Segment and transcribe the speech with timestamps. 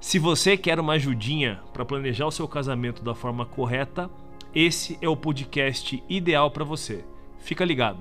[0.00, 4.08] Se você quer uma ajudinha para planejar o seu casamento da forma correta,
[4.54, 7.04] esse é o podcast ideal para você.
[7.40, 7.98] Fica ligado.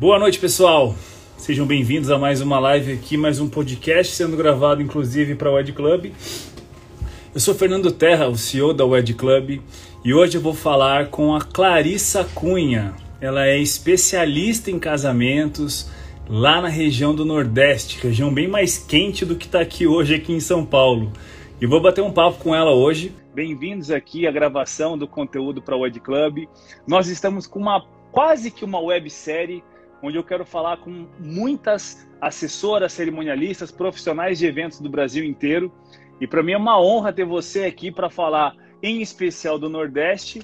[0.00, 0.96] Boa noite, pessoal.
[1.36, 5.60] Sejam bem-vindos a mais uma live aqui, mais um podcast sendo gravado inclusive para o
[5.60, 6.12] Ed Club.
[7.34, 9.60] Eu sou Fernando Terra, o CEO da Wed Club,
[10.02, 12.94] e hoje eu vou falar com a Clarissa Cunha.
[13.20, 15.90] Ela é especialista em casamentos
[16.30, 20.32] lá na região do Nordeste, região bem mais quente do que está aqui hoje aqui
[20.32, 21.10] em São Paulo.
[21.60, 23.12] E vou bater um papo com ela hoje.
[23.34, 26.44] Bem-vindos aqui à gravação do conteúdo para o Wed Club.
[26.86, 29.64] Nós estamos com uma quase que uma websérie
[30.00, 35.72] onde eu quero falar com muitas assessoras, cerimonialistas, profissionais de eventos do Brasil inteiro.
[36.20, 40.42] E para mim é uma honra ter você aqui para falar, em especial do Nordeste.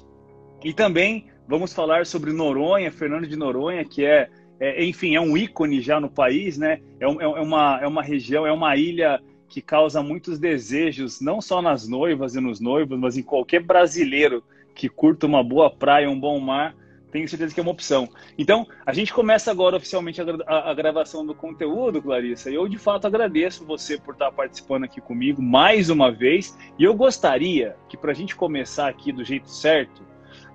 [0.65, 4.29] E também vamos falar sobre Noronha, Fernando de Noronha, que é,
[4.59, 6.81] é enfim, é um ícone já no país, né?
[6.99, 11.41] É, um, é, uma, é uma região, é uma ilha que causa muitos desejos, não
[11.41, 14.43] só nas noivas e nos noivos, mas em qualquer brasileiro
[14.75, 16.75] que curta uma boa praia, um bom mar
[17.17, 18.09] tenho certeza que é uma opção.
[18.37, 22.69] Então, a gente começa agora oficialmente a, a, a, gravação do conteúdo, Clarissa, e eu
[22.69, 26.57] de fato agradeço você por estar participando aqui comigo mais uma vez.
[26.79, 30.03] E eu gostaria que, para a gente começar aqui do jeito certo,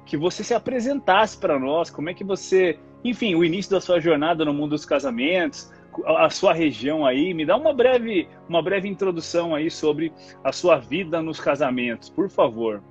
[0.06, 4.00] que você se apresentasse para nós, como é que você, enfim, o início da sua
[4.00, 5.72] jornada no mundo dos casamentos,
[6.06, 10.14] a sua região aí, me dá uma breve, uma breve introdução aí sobre
[10.44, 12.82] a sua vida nos casamentos, por favor.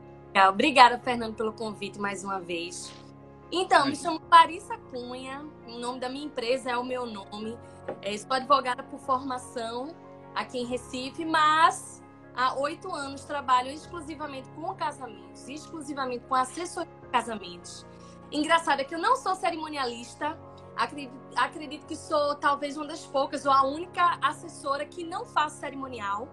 [0.48, 2.92] Obrigada, Fernando, pelo convite mais uma vez.
[3.50, 7.56] Então, me chamo Larissa Cunha, o nome da minha empresa é o meu nome.
[8.02, 9.92] Eu sou advogada por formação
[10.34, 12.00] aqui em Recife, mas
[12.36, 17.84] há oito anos trabalho exclusivamente com casamentos, exclusivamente com assessoria de casamentos.
[18.32, 20.38] Engraçado é que eu não sou cerimonialista,
[20.76, 25.54] acredito, acredito que sou talvez uma das poucas ou a única assessora que não faz
[25.54, 26.28] cerimonial.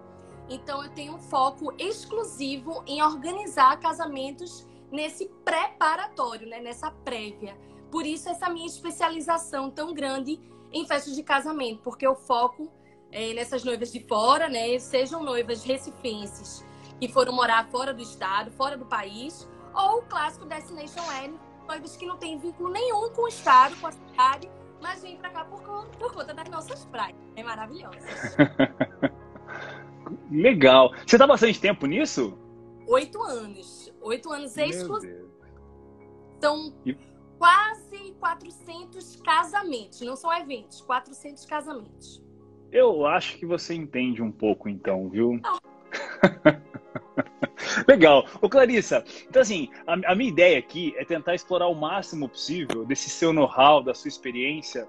[0.48, 7.56] Então, eu tenho um foco exclusivo em organizar casamentos nesse preparatório, né, nessa prévia.
[7.90, 10.40] Por isso essa minha especialização tão grande
[10.72, 12.70] em festas de casamento, porque eu foco
[13.10, 16.64] é, nessas noivas de fora, né, sejam noivas recifenses
[17.00, 21.38] que foram morar fora do estado, fora do país, ou o clássico Destination Wedding,
[21.68, 25.30] noivas que não têm vínculo nenhum com o estado, com a cidade, mas vêm para
[25.30, 25.60] cá por,
[25.98, 27.16] por conta das nossas praias.
[27.36, 27.98] É maravilhoso.
[30.32, 30.90] Legal.
[31.06, 32.36] Você está bastante tempo nisso?
[32.86, 33.92] Oito anos.
[34.00, 35.28] Oito anos exclusivos.
[36.40, 36.96] São e...
[37.38, 40.00] quase 400 casamentos.
[40.00, 42.22] Não são eventos, 400 casamentos.
[42.72, 45.40] Eu acho que você entende um pouco, então, viu?
[47.86, 48.26] Legal.
[48.40, 52.84] Ô, Clarissa, então assim, a, a, minha ideia aqui é tentar explorar o máximo possível
[52.84, 54.88] desse seu know-how, da sua experiência,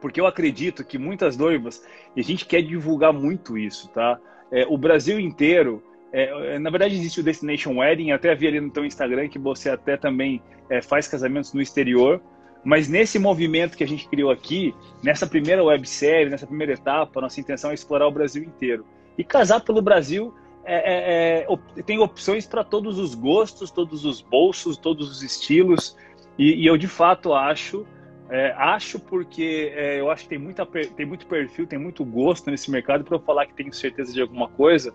[0.00, 1.84] porque eu acredito que muitas noivas,
[2.14, 4.18] e a gente quer divulgar muito isso, tá?
[4.50, 8.60] É, o Brasil inteiro é, é, na verdade, existe o Destination Wedding, até vi ali
[8.60, 12.20] no teu Instagram que você até também é, faz casamentos no exterior.
[12.64, 17.40] Mas nesse movimento que a gente criou aqui, nessa primeira websérie, nessa primeira etapa, nossa
[17.40, 18.84] intenção é explorar o Brasil inteiro.
[19.16, 20.34] E casar pelo Brasil
[20.68, 25.96] é, é, é tem opções para todos os gostos, todos os bolsos, todos os estilos.
[26.38, 27.86] E, e eu de fato acho,
[28.30, 32.70] é, acho porque eu acho que tem, muita, tem muito perfil, tem muito gosto nesse
[32.70, 34.94] mercado para eu falar que tenho certeza de alguma coisa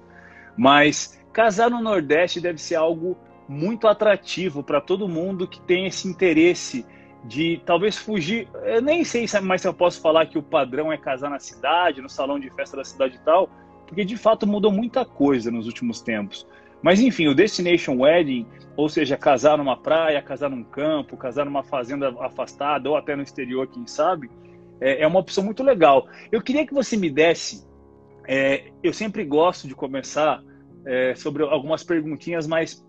[0.57, 3.17] mas casar no Nordeste deve ser algo
[3.47, 6.85] muito atrativo para todo mundo que tem esse interesse
[7.25, 8.47] de talvez fugir.
[8.63, 12.01] Eu nem sei mais se eu posso falar que o padrão é casar na cidade,
[12.01, 13.49] no salão de festa da cidade e tal,
[13.93, 16.47] porque de fato mudou muita coisa nos últimos tempos.
[16.81, 21.63] Mas enfim, o Destination Wedding, ou seja, casar numa praia, casar num campo, casar numa
[21.63, 24.31] fazenda afastada ou até no exterior, quem sabe,
[24.81, 26.07] é, é uma opção muito legal.
[26.31, 27.63] Eu queria que você me desse
[28.27, 30.43] é, eu sempre gosto de começar
[30.85, 32.83] é, sobre algumas perguntinhas mais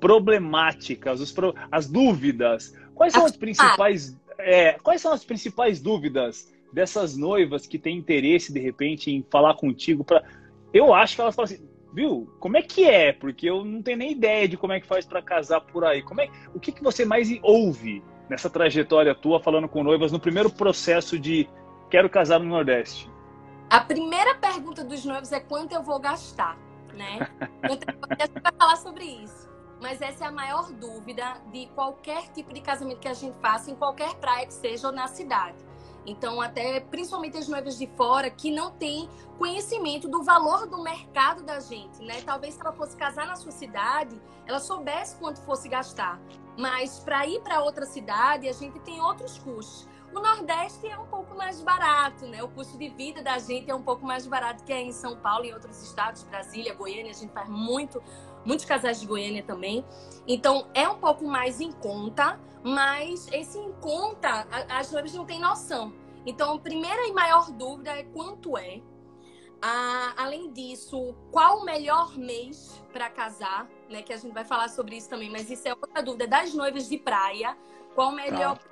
[0.00, 1.32] problemáticas, os,
[1.70, 2.74] as dúvidas.
[2.94, 8.52] Quais são as principais, é, quais são as principais dúvidas dessas noivas que têm interesse
[8.52, 10.02] de repente em falar contigo?
[10.02, 10.24] Pra...
[10.72, 12.32] Eu acho que elas falam assim, viu?
[12.38, 13.12] Como é que é?
[13.12, 16.02] Porque eu não tenho nem ideia de como é que faz para casar por aí.
[16.02, 20.20] Como é, o que, que você mais ouve nessa trajetória tua falando com noivas no
[20.20, 21.48] primeiro processo de
[21.90, 23.10] quero casar no Nordeste?
[23.68, 26.56] A primeira pergunta dos noivos é quanto eu vou gastar,
[26.94, 27.28] né?
[27.62, 27.84] a gente
[28.42, 29.48] vai falar sobre isso.
[29.80, 33.70] Mas essa é a maior dúvida de qualquer tipo de casamento que a gente faça,
[33.70, 35.69] em qualquer praia que seja ou na cidade.
[36.06, 39.08] Então, até principalmente as noivas de fora que não têm
[39.38, 42.20] conhecimento do valor do mercado da gente, né?
[42.22, 46.20] Talvez se ela fosse casar na sua cidade, ela soubesse quanto fosse gastar.
[46.56, 49.88] Mas para ir para outra cidade, a gente tem outros custos.
[50.12, 52.42] O Nordeste é um pouco mais barato, né?
[52.42, 55.16] O custo de vida da gente é um pouco mais barato que é em São
[55.16, 58.02] Paulo e outros estados, Brasília, Goiânia, a gente faz muito,
[58.44, 59.84] muitos casais de Goiânia também.
[60.26, 65.40] Então é um pouco mais em conta, mas esse em conta, as noivas não têm
[65.40, 65.92] noção.
[66.26, 68.82] Então, a primeira e maior dúvida é quanto é.
[69.62, 74.02] Ah, além disso, qual o melhor mês para casar, né?
[74.02, 76.88] Que a gente vai falar sobre isso também, mas isso é outra dúvida das noivas
[76.88, 77.56] de praia.
[77.94, 78.70] Qual o melhor tá.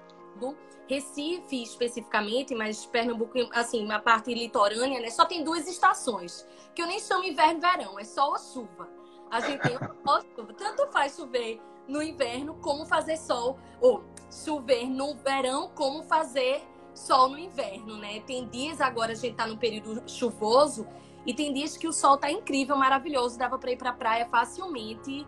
[0.88, 5.10] Recife especificamente, mas Pernambuco, assim, a parte litorânea, né?
[5.10, 8.88] Só tem duas estações, que eu nem chamo inverno e verão, é sol ou chuva.
[9.30, 10.54] A gente tem sol chuva.
[10.54, 16.62] Tanto faz chover no inverno como fazer sol, ou chover no verão como fazer
[16.94, 18.20] sol no inverno, né?
[18.20, 20.86] Tem dias agora a gente tá no período chuvoso
[21.24, 25.26] e tem dias que o sol tá incrível, maravilhoso, dava para ir para praia facilmente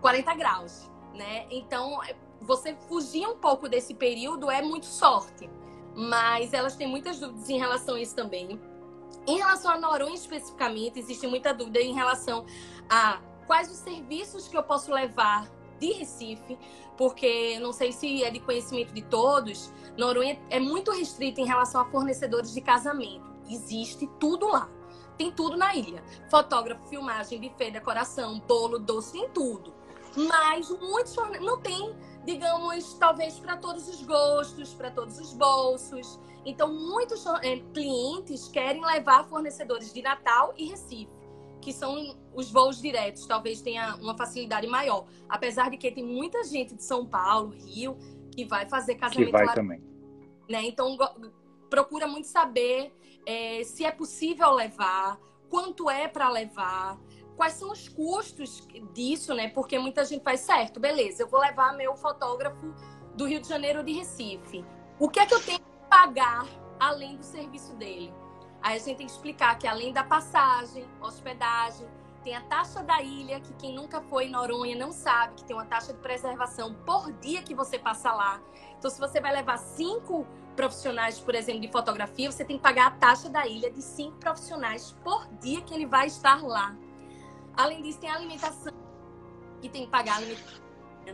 [0.00, 1.46] 40 graus, né?
[1.50, 2.00] Então,
[2.40, 5.48] você fugir um pouco desse período é muito sorte.
[5.94, 8.58] Mas elas têm muitas dúvidas em relação a isso também.
[9.26, 12.44] Em relação a Noronha especificamente, existe muita dúvida em relação
[12.88, 15.48] a quais os serviços que eu posso levar
[15.82, 16.58] de Recife,
[16.96, 21.80] porque não sei se é de conhecimento de todos, Noronha é muito restrita em relação
[21.80, 23.30] a fornecedores de casamento.
[23.50, 24.70] Existe tudo lá.
[25.18, 26.02] Tem tudo na ilha.
[26.30, 29.74] Fotógrafo, filmagem, buffet, decoração, bolo, doce, tem tudo.
[30.16, 31.94] Mas muitos não tem
[32.24, 36.20] digamos, talvez para todos os gostos, para todos os bolsos.
[36.44, 41.10] Então, muitos é, clientes querem levar fornecedores de Natal e Recife,
[41.62, 45.06] que são os voos diretos, talvez tenha uma facilidade maior.
[45.28, 47.96] Apesar de que tem muita gente de São Paulo, Rio,
[48.32, 49.54] que vai fazer casamento que vai lá.
[49.54, 49.80] também.
[50.50, 50.64] Né?
[50.64, 50.98] Então,
[51.70, 52.92] procura muito saber
[53.24, 55.18] é, se é possível levar,
[55.48, 56.98] quanto é para levar
[57.36, 59.48] quais são os custos disso, né?
[59.48, 62.74] Porque muita gente faz certo, beleza, eu vou levar meu fotógrafo
[63.16, 64.64] do Rio de Janeiro ou de Recife.
[64.98, 66.46] O que é que eu tenho que pagar
[66.78, 68.12] além do serviço dele?
[68.62, 71.86] Aí a gente tem que explicar que além da passagem, hospedagem,
[72.22, 75.56] tem a taxa da ilha, que quem nunca foi em Noronha não sabe, que tem
[75.56, 78.40] uma taxa de preservação por dia que você passa lá.
[78.78, 80.24] Então, se você vai levar cinco
[80.54, 84.18] profissionais, por exemplo, de fotografia, você tem que pagar a taxa da ilha de cinco
[84.18, 86.76] profissionais por dia que ele vai estar lá.
[87.56, 88.72] Além disso, tem a alimentação,
[89.60, 90.62] que tem que pagar a alimentação.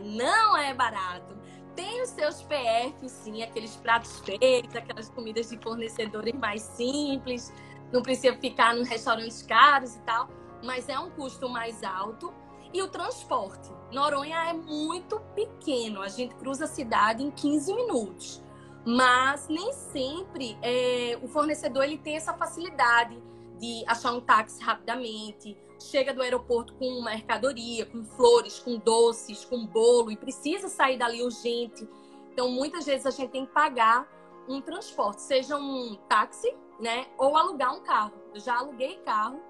[0.01, 1.35] Não é barato.
[1.79, 7.53] Tem os seus PF, sim, aqueles pratos feitos, aquelas comidas de fornecedores mais simples.
[7.89, 10.27] Não precisa ficar nos restaurantes caros e tal.
[10.61, 12.33] Mas é um custo mais alto.
[12.73, 13.71] E o transporte.
[13.93, 16.01] Noronha é muito pequeno.
[16.01, 18.43] A gente cruza a cidade em 15 minutos.
[18.85, 23.17] Mas nem sempre é, o fornecedor ele tem essa facilidade
[23.59, 29.65] de achar um táxi rapidamente, chega do aeroporto com mercadoria, com flores, com doces, com
[29.65, 31.87] bolo e precisa sair dali urgente.
[32.31, 34.07] Então, muitas vezes a gente tem que pagar
[34.47, 38.13] um transporte, seja um táxi, né, ou alugar um carro.
[38.33, 39.41] Eu já aluguei carro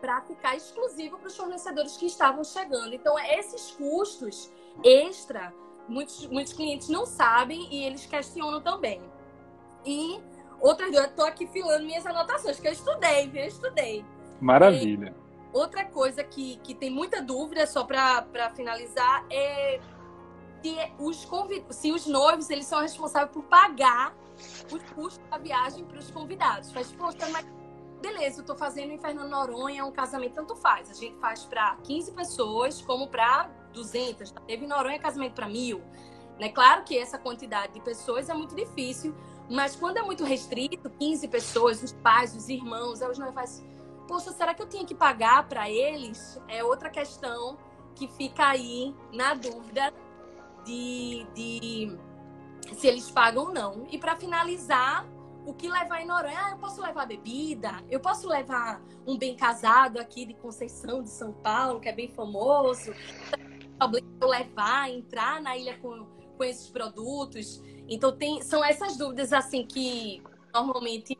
[0.00, 2.94] para ficar exclusivo para os fornecedores que estavam chegando.
[2.94, 4.50] Então, esses custos
[4.84, 5.52] extra,
[5.88, 9.02] muitos, muitos clientes não sabem e eles questionam também.
[9.84, 10.20] E
[10.60, 13.42] outra, eu estou aqui filando minhas anotações, que eu estudei, viu?
[13.42, 14.04] Eu estudei.
[14.40, 15.14] Maravilha.
[15.22, 19.80] E, Outra coisa que, que tem muita dúvida, só para finalizar, é
[20.62, 21.64] se os, convid...
[21.70, 24.14] se os noivos eles são responsáveis por pagar
[24.70, 26.72] os custos da viagem para os convidados.
[26.72, 27.46] Faz, poxa, mas
[28.02, 30.90] beleza, eu estou fazendo em Fernando Noronha um casamento, tanto faz.
[30.90, 34.32] A gente faz para 15 pessoas como para 200.
[34.46, 35.82] Teve em Noronha casamento para mil.
[36.38, 36.50] Né?
[36.50, 39.14] Claro que essa quantidade de pessoas é muito difícil,
[39.50, 43.76] mas quando é muito restrito, 15 pessoas, os pais, os irmãos, aí os fazem
[44.06, 46.40] poxa, será que eu tinha que pagar para eles?
[46.48, 47.58] É outra questão
[47.94, 49.92] que fica aí na dúvida
[50.64, 51.98] de, de
[52.74, 53.86] se eles pagam ou não.
[53.90, 55.06] E para finalizar,
[55.46, 56.38] o que levar em Noronha?
[56.38, 61.10] Ah, eu posso levar bebida, eu posso levar um bem casado aqui de Conceição de
[61.10, 62.92] São Paulo, que é bem famoso.
[64.20, 67.62] Levar, entrar na ilha com, com esses produtos.
[67.88, 71.16] Então tem, são essas dúvidas assim que normalmente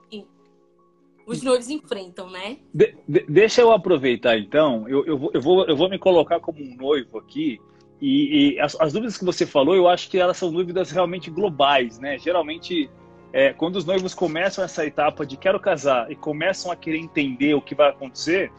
[1.26, 2.58] os noivos enfrentam, né?
[2.72, 6.38] De, de, deixa eu aproveitar então, eu, eu, vou, eu, vou, eu vou me colocar
[6.40, 7.60] como um noivo aqui,
[8.00, 11.30] e, e as, as, dúvidas que você falou, eu acho que elas são dúvidas realmente
[11.30, 12.18] globais, né?
[12.18, 12.90] Geralmente,
[13.32, 17.54] é, quando os noivos começam essa etapa de quero casar e começam a querer entender
[17.54, 18.52] o que vai acontecer,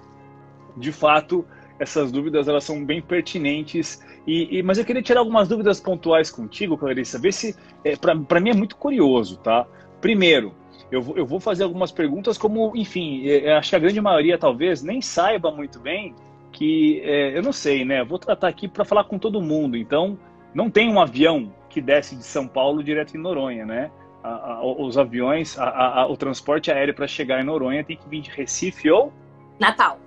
[0.75, 1.45] de fato,
[1.79, 4.03] essas dúvidas elas são bem pertinentes.
[4.25, 7.19] E, e mas eu queria tirar algumas dúvidas pontuais contigo, Clarissa.
[7.19, 9.65] Ver se é, para mim é muito curioso, tá?
[10.01, 10.53] Primeiro,
[10.91, 14.81] eu, eu vou fazer algumas perguntas como, enfim, é, acho que a grande maioria talvez
[14.81, 16.15] nem saiba muito bem
[16.51, 18.03] que é, eu não sei, né?
[18.03, 19.77] Vou tratar aqui para falar com todo mundo.
[19.77, 20.17] Então,
[20.53, 23.91] não tem um avião que desce de São Paulo direto em Noronha, né?
[24.23, 28.21] A, a, os aviões, a, o transporte aéreo para chegar em Noronha tem que vir
[28.21, 29.13] de Recife ou
[29.59, 29.99] Natal.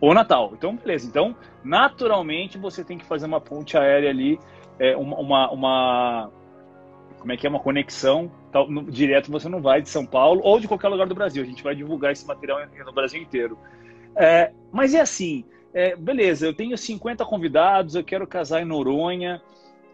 [0.00, 0.52] Ou Natal.
[0.54, 1.06] Então, beleza.
[1.06, 4.38] Então, naturalmente, você tem que fazer uma ponte aérea ali,
[4.78, 6.30] é, uma, uma, uma,
[7.18, 9.30] como é que é uma conexão tal, no, direto.
[9.30, 11.42] Você não vai de São Paulo ou de qualquer lugar do Brasil.
[11.42, 13.58] A gente vai divulgar esse material no Brasil inteiro.
[14.16, 19.40] É, mas é assim é, beleza, eu tenho 50 convidados, eu quero casar em Noronha.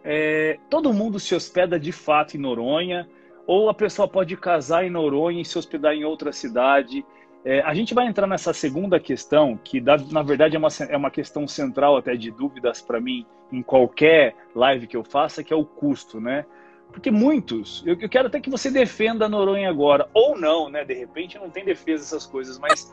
[0.02, 3.08] É, todo mundo se hospeda de fato em Noronha,
[3.46, 7.04] ou a pessoa pode casar em Noronha e se hospedar em outra cidade.
[7.48, 11.12] É, a gente vai entrar nessa segunda questão, que na verdade é uma, é uma
[11.12, 15.56] questão central até de dúvidas para mim em qualquer live que eu faça, que é
[15.56, 16.44] o custo, né?
[16.90, 20.84] Porque muitos, eu, eu quero até que você defenda a Noronha agora, ou não, né?
[20.84, 22.92] De repente não tem defesa essas coisas, mas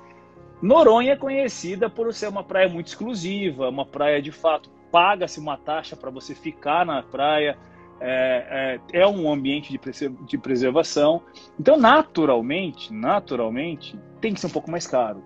[0.62, 5.58] Noronha é conhecida por ser uma praia muito exclusiva, uma praia de fato paga-se uma
[5.58, 7.58] taxa para você ficar na praia,
[8.06, 11.24] é, é, é um ambiente de, de preservação.
[11.60, 15.24] Então, naturalmente, naturalmente, tem que ser um pouco mais caro,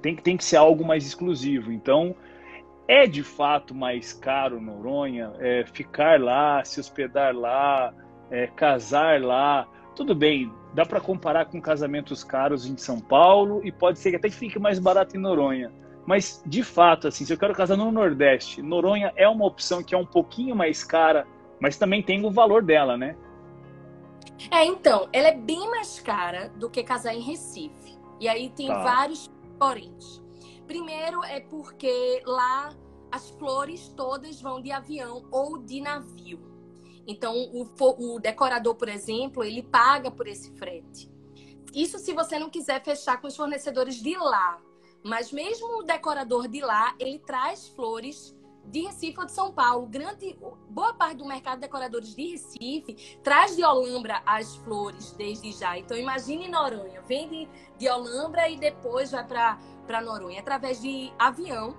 [0.00, 1.72] tem, tem que ser algo mais exclusivo.
[1.72, 2.14] Então,
[2.86, 7.92] é de fato mais caro Noronha é, ficar lá, se hospedar lá,
[8.30, 9.66] é, casar lá.
[9.94, 14.16] Tudo bem, dá para comparar com casamentos caros em São Paulo e pode ser que
[14.16, 15.72] até fique mais barato em Noronha.
[16.06, 19.94] Mas, de fato, assim, se eu quero casar no Nordeste, Noronha é uma opção que
[19.94, 21.26] é um pouquinho mais cara,
[21.60, 23.16] mas também tem o valor dela, né?
[24.50, 27.98] É, então, ela é bem mais cara do que casar em Recife.
[28.18, 28.82] E aí tem tá.
[28.82, 30.22] vários poréns.
[30.66, 32.70] Primeiro é porque lá
[33.12, 36.40] as flores todas vão de avião ou de navio.
[37.06, 37.66] Então, o,
[38.14, 41.10] o decorador, por exemplo, ele paga por esse frete.
[41.74, 44.60] Isso se você não quiser fechar com os fornecedores de lá.
[45.02, 49.86] Mas mesmo o decorador de lá, ele traz flores de Recife ou de São Paulo.
[49.86, 50.38] Grande,
[50.68, 55.78] boa parte do mercado de decoradores de Recife traz de Olambra as flores desde já.
[55.78, 57.48] Então imagine Noronha, vem de,
[57.78, 61.76] de Olambra e depois vai para Noronha através de avião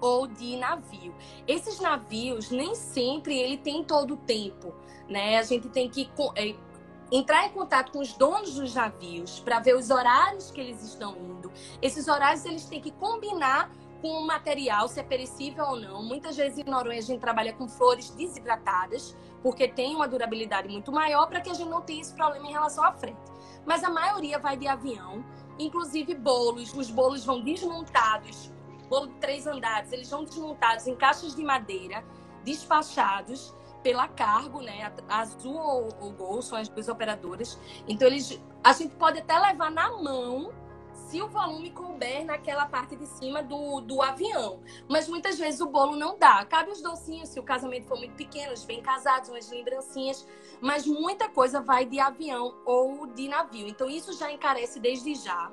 [0.00, 1.14] ou de navio.
[1.46, 4.74] Esses navios nem sempre ele tem todo o tempo,
[5.08, 5.38] né?
[5.38, 6.54] A gente tem que é,
[7.10, 11.16] entrar em contato com os donos dos navios para ver os horários que eles estão
[11.16, 11.52] indo.
[11.80, 13.70] Esses horários eles têm que combinar
[14.00, 16.02] com o material, se é perecível ou não.
[16.02, 20.92] Muitas vezes em Noronha a gente trabalha com flores desidratadas, porque tem uma durabilidade muito
[20.92, 23.20] maior para que a gente não tenha esse problema em relação à frente.
[23.64, 25.24] Mas a maioria vai de avião,
[25.58, 26.72] inclusive bolos.
[26.74, 28.50] Os bolos vão desmontados
[28.88, 32.04] bolo de três andares, eles vão desmontados em caixas de madeira,
[32.44, 34.92] despachados pela Cargo, né?
[35.08, 37.58] Azul ou, o Gol são as duas operadoras.
[37.86, 40.52] Então eles, a gente pode até levar na mão
[41.06, 44.60] se o volume couber naquela parte de cima do, do avião.
[44.88, 46.44] Mas muitas vezes o bolo não dá.
[46.44, 50.26] Cabe os docinhos, se o casamento for muito pequeno, os bem casados, umas lembrancinhas.
[50.60, 53.68] Mas muita coisa vai de avião ou de navio.
[53.68, 55.52] Então isso já encarece desde já.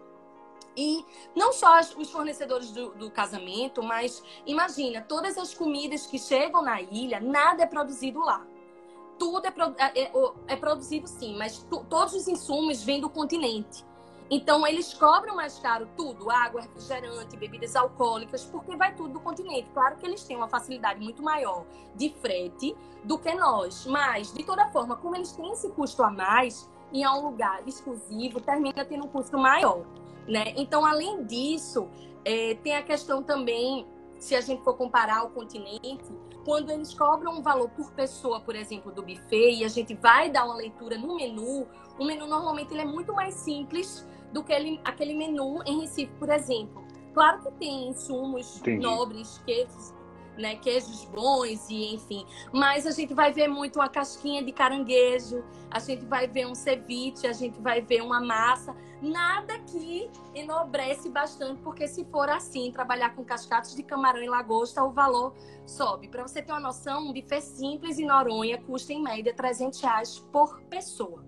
[0.76, 1.06] E
[1.36, 6.82] não só os fornecedores do, do, casamento, mas imagina, todas as comidas que chegam na
[6.82, 8.44] ilha, nada é produzido lá.
[9.20, 9.54] Tudo é,
[9.94, 10.12] é, é,
[10.48, 13.86] é produzido sim, mas todos os insumos vêm do continente.
[14.36, 19.70] Então, eles cobram mais caro tudo, água, refrigerante, bebidas alcoólicas, porque vai tudo do continente.
[19.72, 21.64] Claro que eles têm uma facilidade muito maior
[21.94, 26.10] de frete do que nós, mas, de toda forma, como eles têm esse custo a
[26.10, 29.86] mais, e é um lugar exclusivo, termina tendo um custo maior.
[30.28, 30.46] Né?
[30.58, 31.88] Então, além disso,
[32.26, 33.86] é, tem a questão também,
[34.18, 36.12] se a gente for comparar o continente,
[36.44, 40.32] quando eles cobram um valor por pessoa, por exemplo, do buffet, e a gente vai
[40.32, 41.68] dar uma leitura no menu,
[42.00, 46.12] o menu normalmente ele é muito mais simples do que ele, aquele menu em Recife,
[46.20, 46.84] por exemplo.
[47.14, 48.82] Claro que tem insumos Entendi.
[48.82, 49.94] nobres, queijos,
[50.36, 52.26] né, queijos bons e enfim.
[52.52, 56.56] Mas a gente vai ver muito uma casquinha de caranguejo, a gente vai ver um
[56.56, 58.76] ceviche, a gente vai ver uma massa.
[59.00, 64.84] Nada que enobrece bastante, porque se for assim, trabalhar com cascatos de camarão e lagosta,
[64.84, 65.36] o valor
[65.68, 66.08] sobe.
[66.08, 70.20] Para você ter uma noção, um buffet simples em Noronha custa em média 300 reais
[70.32, 71.24] por pessoa.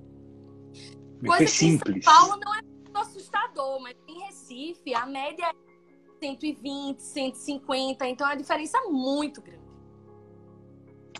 [1.22, 1.98] Buffet Coisa que simples.
[1.98, 8.28] em São Paulo não é assustador, mas em Recife a média é 120, 150, então
[8.28, 9.66] é uma diferença muito grande.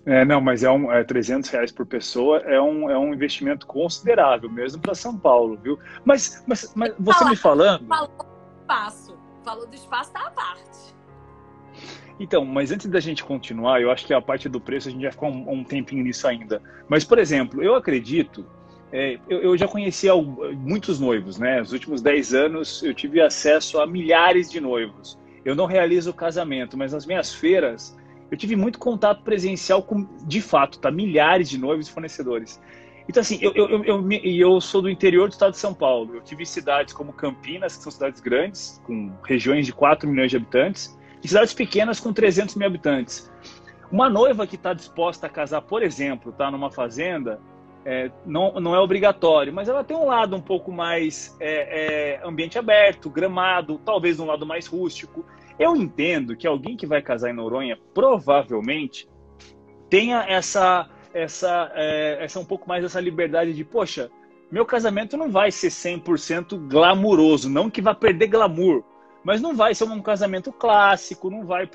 [0.06, 3.66] É, não, mas é, um, é 300 reais por pessoa, é um, é um investimento
[3.66, 5.80] considerável, mesmo para São Paulo, viu?
[6.04, 7.88] Mas, mas, mas você me falando.
[7.88, 8.26] Falou do
[8.62, 9.18] espaço.
[9.44, 10.96] Falou do espaço tá à parte.
[12.20, 15.02] Então, mas antes da gente continuar, eu acho que a parte do preço a gente
[15.02, 16.62] vai ficar um, um tempinho nisso ainda.
[16.88, 18.46] Mas, por exemplo, eu acredito,
[18.96, 20.08] é, eu, eu, já conheci
[20.58, 21.60] muitos noivos, né?
[21.60, 25.20] Nos últimos 10 anos eu tive acesso a milhares de noivos.
[25.44, 27.94] Eu não realizo casamento, mas nas minhas feiras
[28.32, 30.90] eu tive muito contato presencial com, de fato, tá?
[30.90, 32.62] Milhares de noivos e fornecedores.
[33.08, 36.16] Então, assim, eu, eu, eu, eu, sou do interior do estado de São Paulo.
[36.16, 40.38] Eu tive cidades como Campinas, que são cidades grandes, com regiões de 4 milhões de
[40.38, 43.30] habitantes, e cidades pequenas com 300 mil habitantes.
[43.92, 47.40] Uma noiva que está disposta a casar, por exemplo, tá numa fazenda,
[47.86, 52.28] é, não, não é obrigatório, mas ela tem um lado um pouco mais é, é,
[52.28, 55.24] ambiente aberto, gramado, talvez um lado mais rústico.
[55.60, 59.08] Eu entendo que alguém que vai casar em Noronha provavelmente
[59.90, 64.12] tenha essa essa, é, essa um pouco mais essa liberdade de, poxa,
[64.52, 68.84] meu casamento não vai ser 100% glamuroso, não que vá perder glamour,
[69.24, 71.70] mas não vai ser um casamento clássico, não vai,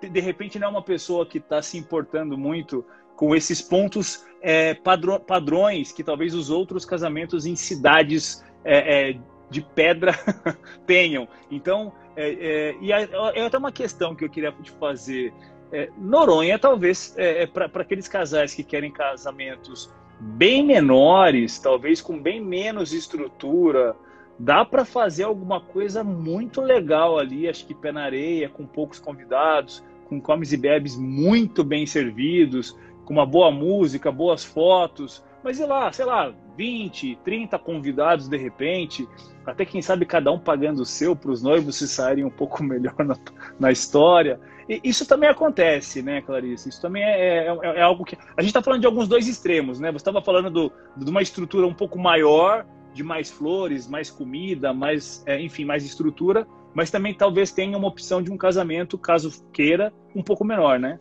[0.00, 2.84] de repente não é uma pessoa que está se importando muito
[3.16, 9.18] com esses pontos é, padrões que talvez os outros casamentos em cidades é, é,
[9.50, 10.12] de pedra
[10.86, 11.26] tenham.
[11.50, 15.32] Então, é, é, e é até uma questão que eu queria te fazer
[15.72, 17.16] é, Noronha, talvez,
[17.52, 19.90] para aqueles casais que querem casamentos
[20.20, 23.96] bem menores, talvez com bem menos estrutura,
[24.38, 28.98] dá para fazer alguma coisa muito legal ali, acho que pé na areia, com poucos
[28.98, 35.58] convidados, com comes e bebes muito bem servidos, com uma boa música, boas fotos, mas
[35.58, 39.06] sei lá, sei lá, 20, 30 convidados de repente,
[39.44, 42.62] até quem sabe cada um pagando o seu para os noivos se saírem um pouco
[42.64, 43.16] melhor na,
[43.58, 44.40] na história.
[44.68, 46.70] E isso também acontece, né, Clarice?
[46.70, 48.16] Isso também é, é, é algo que.
[48.36, 49.92] A gente está falando de alguns dois extremos, né?
[49.92, 54.72] Você estava falando do, de uma estrutura um pouco maior, de mais flores, mais comida,
[54.72, 59.44] mais, é, enfim, mais estrutura, mas também talvez tenha uma opção de um casamento, caso
[59.52, 60.98] queira, um pouco menor, né?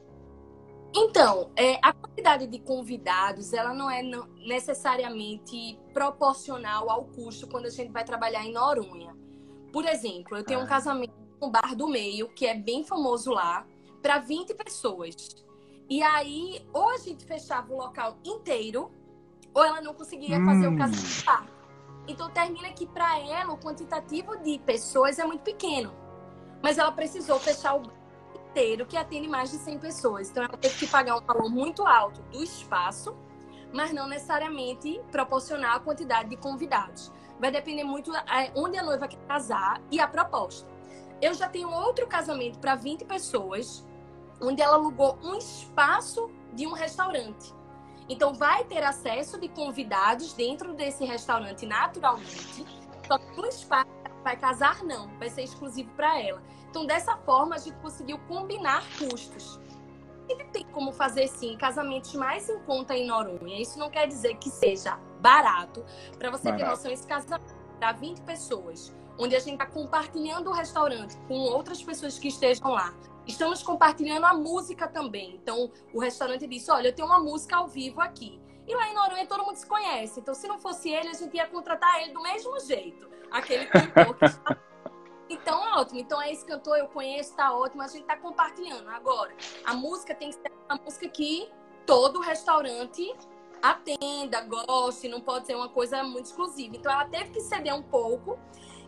[0.95, 7.65] Então, é, a quantidade de convidados, ela não é não, necessariamente proporcional ao custo quando
[7.65, 9.15] a gente vai trabalhar em Noronha.
[9.71, 10.63] Por exemplo, eu tenho ah.
[10.63, 13.65] um casamento no Bar do Meio, que é bem famoso lá,
[14.03, 15.15] para 20 pessoas.
[15.89, 18.91] E aí, ou a gente fechava o local inteiro,
[19.51, 20.45] ou ela não conseguia hum.
[20.45, 20.77] fazer o hum.
[20.77, 21.47] casamento lá.
[22.07, 25.91] Então, termina que para ela, o quantitativo de pessoas é muito pequeno.
[26.61, 28.02] Mas ela precisou fechar o bar
[28.53, 30.29] inteiro, que atende mais de 100 pessoas.
[30.29, 33.15] Então, ela teve que pagar um valor muito alto do espaço,
[33.73, 37.11] mas não necessariamente proporcional à quantidade de convidados.
[37.39, 40.71] Vai depender muito é, onde a noiva quer casar e a proposta.
[41.19, 43.83] Eu já tenho outro casamento para 20 pessoas,
[44.39, 47.51] onde ela alugou um espaço de um restaurante.
[48.07, 52.65] Então, vai ter acesso de convidados dentro desse restaurante naturalmente.
[53.07, 53.89] Só que o espaço
[54.23, 55.07] vai casar, não.
[55.17, 56.41] Vai ser exclusivo para ela.
[56.73, 59.59] Então, dessa forma, a gente conseguiu combinar custos.
[60.27, 63.61] E tem como fazer, sim, casamentos mais em conta em Noronha.
[63.61, 65.85] Isso não quer dizer que seja barato.
[66.17, 66.63] Para você barato.
[66.63, 71.35] ter noção, esse casamento para 20 pessoas onde a gente está compartilhando o restaurante com
[71.35, 72.91] outras pessoas que estejam lá.
[73.27, 75.35] Estamos compartilhando a música também.
[75.35, 78.41] Então, o restaurante disse: Olha, eu tenho uma música ao vivo aqui.
[78.67, 80.21] E lá em Noronha todo mundo se conhece.
[80.21, 83.07] Então, se não fosse ele, a gente ia contratar ele do mesmo jeito.
[83.29, 84.57] Aquele cantor que está.
[85.83, 85.99] Ótimo.
[85.99, 87.81] Então, é esse cantor, eu conheço, está ótimo.
[87.81, 88.87] A gente está compartilhando.
[88.89, 89.33] Agora,
[89.65, 91.49] a música tem que ser uma música que
[91.85, 93.13] todo restaurante
[93.61, 95.09] atenda, goste.
[95.09, 96.77] Não pode ser uma coisa muito exclusiva.
[96.77, 98.39] Então, ela teve que ceder um pouco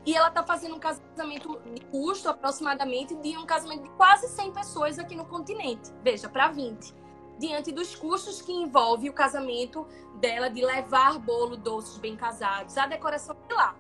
[0.06, 4.54] e ela está fazendo um casamento de custo aproximadamente de um casamento de quase 100
[4.54, 5.92] pessoas aqui no continente.
[6.02, 6.94] Veja, para 20.
[7.38, 9.86] Diante dos custos que envolve o casamento
[10.22, 13.76] dela de levar bolo doces bem casados, a decoração de lá.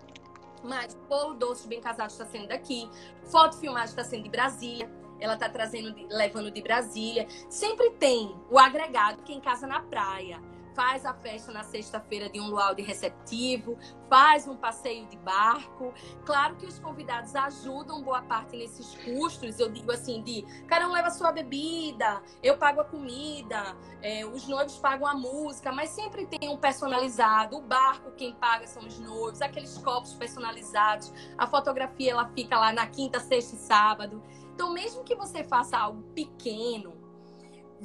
[0.65, 2.89] Mas bolo doces bem casados está sendo daqui,
[3.23, 7.27] foto filmagem está sendo de Brasília, ela está trazendo, levando de Brasília.
[7.49, 12.49] Sempre tem o agregado quem casa na praia faz a festa na sexta-feira de um
[12.49, 13.77] luau de receptivo,
[14.09, 15.93] faz um passeio de barco.
[16.25, 19.59] Claro que os convidados ajudam boa parte nesses custos.
[19.59, 24.47] Eu digo assim, de cada um leva sua bebida, eu pago a comida, é, os
[24.47, 27.57] noivos pagam a música, mas sempre tem um personalizado.
[27.57, 31.11] O barco quem paga são os noivos, aqueles copos personalizados.
[31.37, 34.21] A fotografia ela fica lá na quinta, sexta e sábado.
[34.53, 36.94] Então, mesmo que você faça algo pequeno,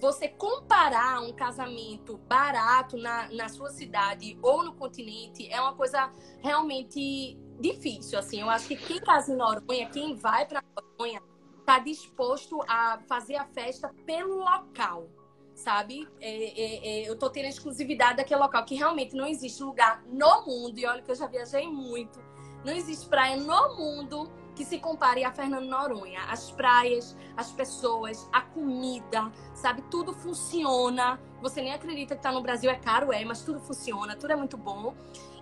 [0.00, 6.10] você comparar um casamento barato na, na sua cidade ou no continente é uma coisa
[6.40, 8.18] realmente difícil.
[8.18, 11.22] Assim, eu acho que quem casa em Noronha, quem vai para Noronha,
[11.58, 15.08] está disposto a fazer a festa pelo local,
[15.54, 16.08] sabe?
[16.20, 20.02] É, é, é, eu tô tendo a exclusividade daquele local, que realmente não existe lugar
[20.06, 22.18] no mundo, e olha que eu já viajei muito,
[22.64, 26.20] não existe praia no mundo que se compare a Fernando Noronha.
[26.28, 29.80] As praias, as pessoas, a comida, sabe?
[29.90, 31.18] Tudo funciona.
[31.40, 34.36] Você nem acredita que tá no Brasil, é caro, é, mas tudo funciona, tudo é
[34.36, 34.94] muito bom.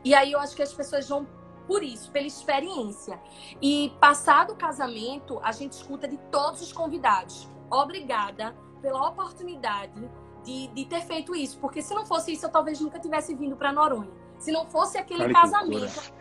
[0.04, 1.26] E aí eu acho que as pessoas vão
[1.66, 3.20] por isso, pela experiência.
[3.60, 7.48] E passado o casamento, a gente escuta de todos os convidados.
[7.68, 10.08] Obrigada pela oportunidade
[10.44, 13.56] de, de ter feito isso, porque se não fosse isso, eu talvez nunca tivesse vindo
[13.56, 14.12] para Noronha.
[14.38, 16.12] Se não fosse aquele Olha casamento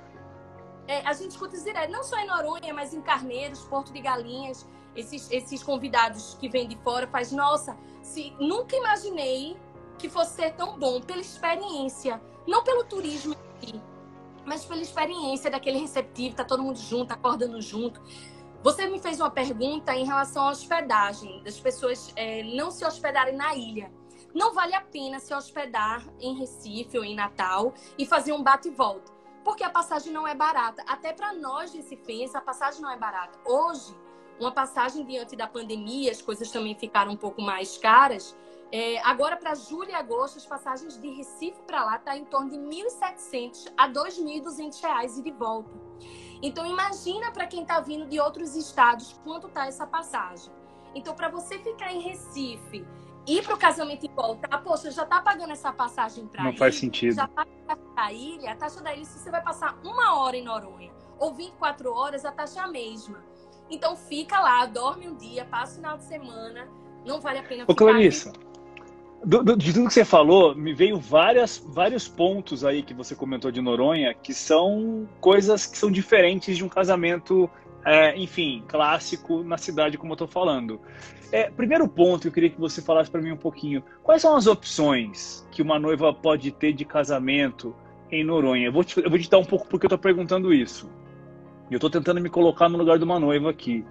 [0.87, 4.65] é, a gente escuta direto, não só em Noronha, mas em Carneiros, Porto de Galinhas,
[4.95, 9.57] esses, esses convidados que vêm de fora, faz, nossa, se nunca imaginei
[9.99, 13.81] que fosse ser tão bom pela experiência, não pelo turismo aqui,
[14.45, 18.01] mas pela experiência daquele receptivo, tá todo mundo junto, acordando junto.
[18.63, 23.35] Você me fez uma pergunta em relação à hospedagem, das pessoas é, não se hospedarem
[23.35, 23.91] na ilha.
[24.33, 28.69] Não vale a pena se hospedar em Recife ou em Natal e fazer um bate
[28.69, 29.16] e volta
[29.47, 30.83] porque a passagem não é barata.
[30.85, 33.39] Até para nós recifenses, a passagem não é barata.
[33.45, 33.95] Hoje,
[34.37, 38.35] uma passagem diante da pandemia, as coisas também ficaram um pouco mais caras.
[38.73, 42.49] É, agora, para julho e agosto, as passagens de Recife para lá tá em torno
[42.49, 45.71] de 1.700 a 2.200 reais e de volta.
[46.41, 50.51] Então, imagina para quem está vindo de outros estados quanto tá essa passagem.
[50.93, 52.85] Então, para você ficar em Recife
[53.27, 56.75] ir para o casamento e voltar, poxa, já tá pagando essa passagem para Não faz
[56.75, 57.15] sentido.
[57.15, 57.49] Já paga
[57.95, 61.33] a ilha, a taxa da ilha, se você vai passar uma hora em Noronha ou
[61.33, 63.23] 24 horas, a taxa é a mesma.
[63.69, 66.67] Então fica lá, dorme um dia, passa o final de semana,
[67.05, 68.31] não vale a pena Ô, Clarissa,
[69.23, 73.15] do, do, de tudo que você falou, me veio várias, vários pontos aí que você
[73.15, 77.49] comentou de Noronha, que são coisas que são diferentes de um casamento,
[77.83, 80.79] é, enfim, clássico na cidade, como eu estou falando.
[81.31, 83.83] É, primeiro ponto eu queria que você falasse para mim um pouquinho.
[84.03, 87.75] Quais são as opções que uma noiva pode ter de casamento
[88.11, 88.67] em Noronha?
[88.67, 90.89] Eu vou te, eu vou te dar um pouco porque eu estou perguntando isso.
[91.69, 93.83] Eu estou tentando me colocar no lugar de uma noiva aqui.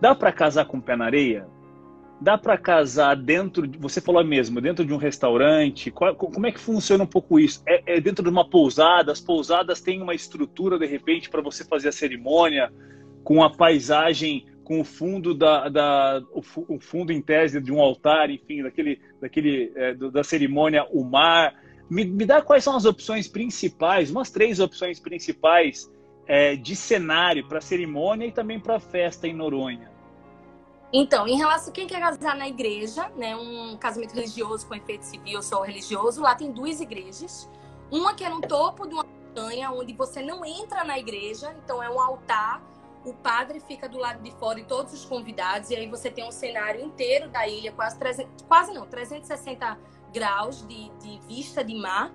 [0.00, 1.46] Dá para casar com pé na areia?
[2.20, 5.90] Dá para casar dentro, de, você falou mesmo, dentro de um restaurante?
[5.90, 7.62] Qual, como é que funciona um pouco isso?
[7.66, 9.10] É, é dentro de uma pousada?
[9.10, 12.70] As pousadas têm uma estrutura, de repente, para você fazer a cerimônia
[13.22, 18.30] com a paisagem com o fundo da, da o, fundo em tese de um altar,
[18.30, 21.54] enfim, daquele, daquele é, da cerimônia, o mar.
[21.88, 25.90] Me, me dá quais são as opções principais, umas três opções principais
[26.26, 29.92] é, de cenário para cerimônia e também para festa em Noronha.
[30.90, 35.02] Então, em relação a quem quer casar na igreja, né, um casamento religioso com efeito
[35.02, 37.50] civil ou só religioso, lá tem duas igrejas.
[37.90, 41.82] Uma que é no topo de uma montanha, onde você não entra na igreja, então
[41.82, 42.62] é um altar
[43.04, 46.26] o padre fica do lado de fora e todos os convidados, e aí você tem
[46.26, 49.78] um cenário inteiro da ilha, quase, 300, quase não, 360
[50.12, 52.12] graus de, de vista de mar.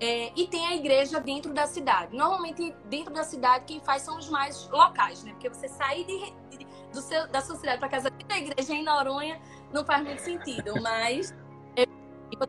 [0.00, 2.16] É, e tem a igreja dentro da cidade.
[2.16, 5.30] Normalmente, dentro da cidade, quem faz são os mais locais, né?
[5.32, 8.82] Porque você sair de, de, do seu, da sua cidade para casa da igreja em
[8.82, 9.40] Noronha
[9.72, 11.32] não faz muito sentido, mas
[11.76, 11.86] é,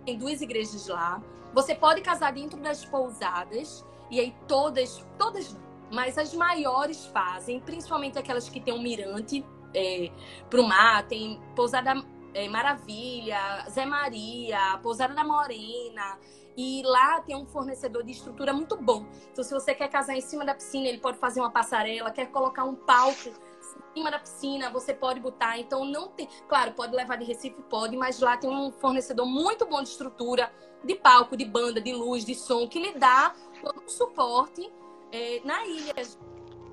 [0.03, 1.21] tem duas igrejas lá.
[1.53, 5.55] Você pode casar dentro das pousadas, e aí todas, todas
[5.93, 10.09] mas as maiores fazem, principalmente aquelas que têm um mirante é,
[10.49, 11.93] para o mar, tem Pousada
[12.33, 16.17] é, Maravilha, Zé Maria, Pousada da Morena,
[16.57, 19.05] e lá tem um fornecedor de estrutura muito bom.
[19.31, 22.25] Então, se você quer casar em cima da piscina, ele pode fazer uma passarela, quer
[22.31, 25.59] colocar um palco em cima da piscina, você pode botar.
[25.59, 26.27] Então, não tem.
[26.47, 30.51] Claro, pode levar de Recife, pode, mas lá tem um fornecedor muito bom de estrutura,
[30.83, 34.71] de palco, de banda, de luz, de som, que lhe dá todo o suporte
[35.13, 35.93] é, na ilha,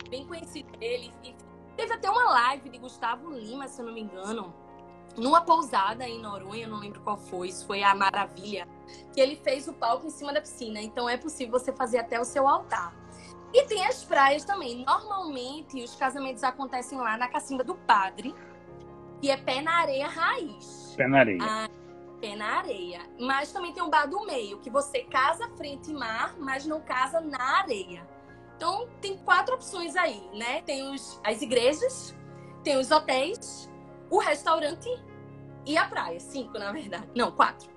[0.08, 1.12] bem conhecido dele.
[1.22, 1.34] E
[1.76, 4.54] teve até uma live de Gustavo Lima, se eu não me engano,
[5.16, 8.66] numa pousada em Noronha, não lembro qual foi, isso foi a Maravilha,
[9.12, 10.80] que ele fez o palco em cima da piscina.
[10.80, 12.94] Então é possível você fazer até o seu altar.
[13.52, 14.84] E tem as praias também.
[14.86, 18.34] Normalmente os casamentos acontecem lá na cacimba do padre,
[19.20, 20.94] que é pé na areia raiz.
[20.96, 21.38] Pé na areia.
[21.42, 21.68] Ah,
[22.20, 23.00] pé na areia.
[23.18, 27.20] Mas também tem um bar do meio, que você casa frente mar, mas não casa
[27.20, 28.08] na areia.
[28.60, 30.60] Então, tem quatro opções aí, né?
[30.60, 32.14] Tem os, as igrejas,
[32.62, 33.70] tem os hotéis,
[34.10, 34.86] o restaurante
[35.64, 36.20] e a praia.
[36.20, 37.08] Cinco, na verdade.
[37.16, 37.70] Não, quatro.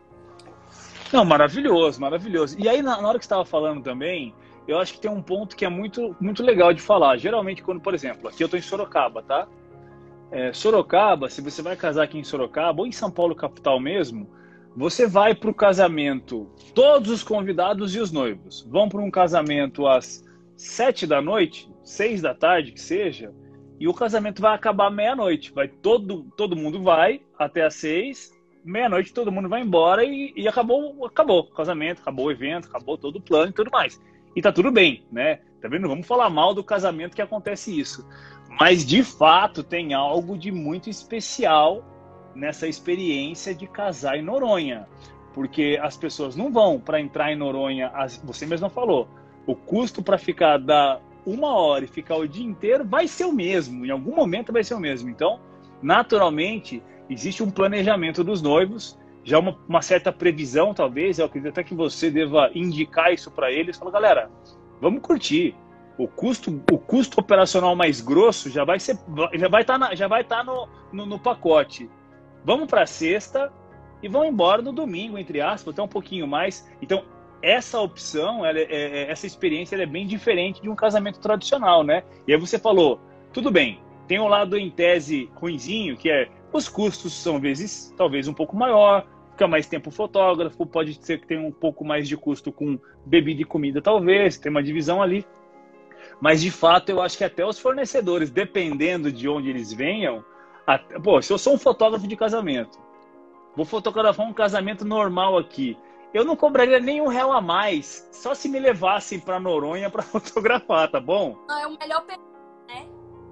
[1.14, 2.58] Não, maravilhoso, maravilhoso.
[2.60, 4.36] E aí, na, na hora que você estava falando também,
[4.68, 7.16] eu acho que tem um ponto que é muito, muito legal de falar.
[7.16, 9.48] Geralmente, quando, por exemplo, aqui eu estou em Sorocaba, tá?
[10.32, 14.30] É, Sorocaba, se você vai casar aqui em Sorocaba ou em São Paulo, capital mesmo,
[14.76, 19.88] você vai para o casamento, todos os convidados e os noivos vão para um casamento
[19.88, 20.22] às
[20.64, 23.34] sete da noite, seis da tarde que seja,
[23.80, 25.52] e o casamento vai acabar meia-noite.
[25.52, 28.32] Vai todo, todo mundo vai até às seis,
[28.64, 32.98] meia-noite todo mundo vai embora e, e, acabou, acabou o casamento, acabou o evento, acabou
[32.98, 34.02] todo o plano e tudo mais.
[34.36, 35.42] E tá tudo bem, né?
[35.62, 38.08] Também não vamos falar mal do casamento que acontece isso.
[38.60, 41.84] Mas de fato tem algo de muito especial
[42.34, 44.88] nessa experiência de casar em Noronha,
[45.34, 47.92] porque as pessoas não vão para entrar em Noronha,
[48.24, 49.08] você mesmo falou,
[49.46, 53.32] o custo para ficar da uma hora e ficar o dia inteiro vai ser o
[53.32, 55.10] mesmo, em algum momento vai ser o mesmo.
[55.10, 55.40] Então,
[55.82, 61.64] naturalmente, existe um planejamento dos noivos, já uma, uma certa previsão, talvez, eu acredito até
[61.64, 64.32] que você deva indicar isso para eles, falar, galera,
[64.82, 65.56] vamos curtir.
[65.98, 68.98] O custo, o custo operacional mais grosso já vai ser,
[69.36, 71.90] já vai estar, tá já vai estar tá no, no, no pacote.
[72.44, 73.54] Vamos para sexta
[74.02, 76.68] e vão embora no domingo, entre aspas, até um pouquinho mais.
[76.82, 77.06] Então,
[77.44, 81.84] essa opção, ela, é, é, é essa experiência é bem diferente de um casamento tradicional,
[81.84, 82.04] né?
[82.26, 83.02] E aí você falou,
[83.34, 88.28] tudo bem, tem um lado em tese ruinzinho, que é os custos são vezes talvez
[88.28, 92.16] um pouco maior, fica mais tempo fotógrafo, pode ser que tenha um pouco mais de
[92.16, 95.26] custo com bebida e comida, talvez, tem uma divisão ali.
[96.22, 100.24] Mas de fato, eu acho que até os fornecedores, dependendo de onde eles venham,
[100.66, 102.80] até, pô, se eu sou um fotógrafo de casamento,
[103.56, 105.78] vou fotografar um casamento normal aqui,
[106.14, 110.90] eu não cobraria nenhum real a mais, só se me levassem para Noronha para fotografar,
[110.92, 111.36] tá bom?
[111.48, 112.28] Não, é o melhor período,
[112.68, 112.88] né?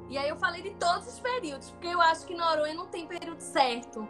[0.09, 3.05] E aí eu falei de todos os períodos, porque eu acho que Noronha não tem
[3.05, 4.07] período certo.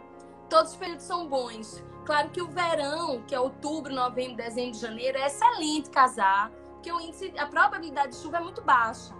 [0.48, 1.84] Todos os períodos são bons.
[2.04, 7.00] Claro que o verão, que é outubro, novembro, dezembro, janeiro, é excelente casar, porque o
[7.00, 9.14] índice, a probabilidade de chuva é muito baixa.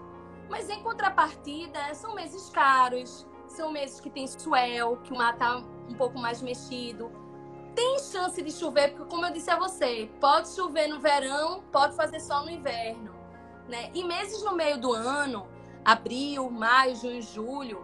[0.49, 5.63] Mas em contrapartida, são meses caros, são meses que tem swell, que o mar tá
[5.87, 7.22] um pouco mais mexido
[7.75, 11.95] tem chance de chover, porque como eu disse a você, pode chover no verão, pode
[11.95, 13.13] fazer sol no inverno,
[13.67, 13.89] né?
[13.93, 15.47] E meses no meio do ano,
[15.83, 17.83] abril, maio, junho, julho,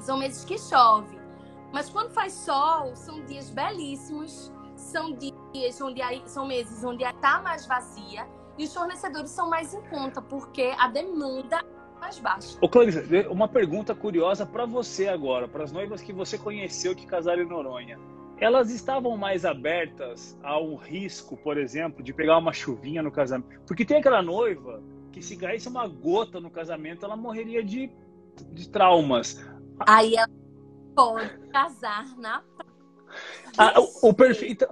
[0.00, 1.18] são meses que chove.
[1.72, 7.40] Mas quando faz sol, são dias belíssimos, são dias onde aí, são meses onde está
[7.40, 8.26] mais vazia
[8.58, 12.56] e os fornecedores são mais em conta, porque a demanda é mais baixa.
[12.60, 17.06] Ô Clarice, uma pergunta curiosa para você agora, para as noivas que você conheceu que
[17.06, 17.98] casaram em Noronha
[18.38, 23.60] elas estavam mais abertas ao risco, por exemplo, de pegar uma chuvinha no casamento.
[23.66, 27.90] Porque tem aquela noiva que se caísse uma gota no casamento, ela morreria de,
[28.52, 29.42] de traumas.
[29.86, 30.28] Aí ela
[30.94, 32.42] pode casar na
[33.56, 34.68] ah, o, o perfil então,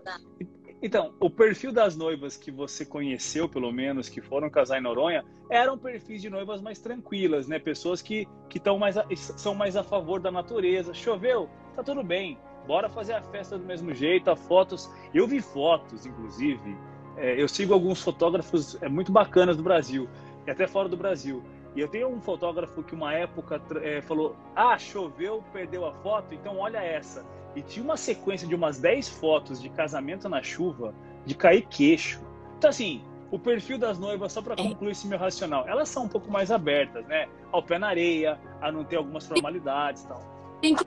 [0.82, 5.24] então, o perfil das noivas que você conheceu, pelo menos, que foram casar em Noronha,
[5.50, 7.58] eram perfis de noivas mais tranquilas, né?
[7.58, 10.92] Pessoas que, que tão mais a, são mais a favor da natureza.
[10.92, 14.90] Choveu, tá tudo bem bora fazer a festa do mesmo jeito, a fotos.
[15.12, 16.76] Eu vi fotos, inclusive.
[17.16, 20.08] É, eu sigo alguns fotógrafos é, muito bacanas do Brasil,
[20.46, 21.42] e até fora do Brasil.
[21.76, 26.34] E eu tenho um fotógrafo que uma época é, falou: Ah, choveu, perdeu a foto,
[26.34, 27.24] então olha essa.
[27.54, 32.20] E tinha uma sequência de umas 10 fotos de casamento na chuva, de cair queixo.
[32.58, 36.08] Então, assim, o perfil das noivas, só para concluir esse meu racional, elas são um
[36.08, 37.28] pouco mais abertas, né?
[37.52, 40.20] Ao pé na areia, a não ter algumas formalidades e tal.
[40.60, 40.84] Tem que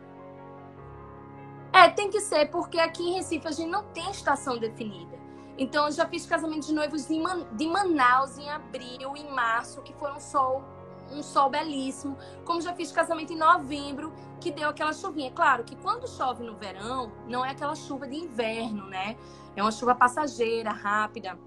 [1.74, 5.18] é, tem que ser, porque aqui em Recife a gente não tem estação definida.
[5.58, 9.82] Então, eu já fiz casamento de noivos de, Man de Manaus em abril, em março,
[9.82, 10.64] que foi um sol,
[11.12, 12.16] um sol belíssimo.
[12.46, 15.32] Como já fiz casamento em novembro, que deu aquela chuvinha.
[15.32, 19.18] Claro que quando chove no verão, não é aquela chuva de inverno, né?
[19.56, 21.40] É uma chuva passageira, rápida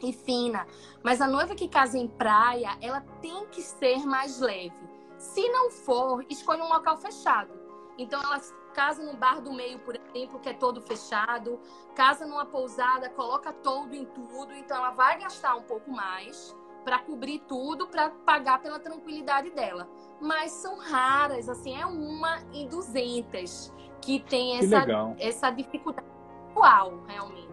[0.00, 0.64] e fina.
[1.02, 4.76] Mas a noiva que casa em praia, ela tem que ser mais leve.
[5.18, 7.50] Se não for, escolha um local fechado.
[7.98, 8.40] Então, ela
[8.76, 11.58] casa num bar do meio, por exemplo, que é todo fechado,
[11.94, 16.98] casa numa pousada, coloca todo em tudo, então ela vai gastar um pouco mais para
[16.98, 19.88] cobrir tudo, para pagar pela tranquilidade dela.
[20.20, 26.06] Mas são raras, assim, é uma em duzentas que tem essa, que essa dificuldade
[26.50, 27.46] atual, realmente.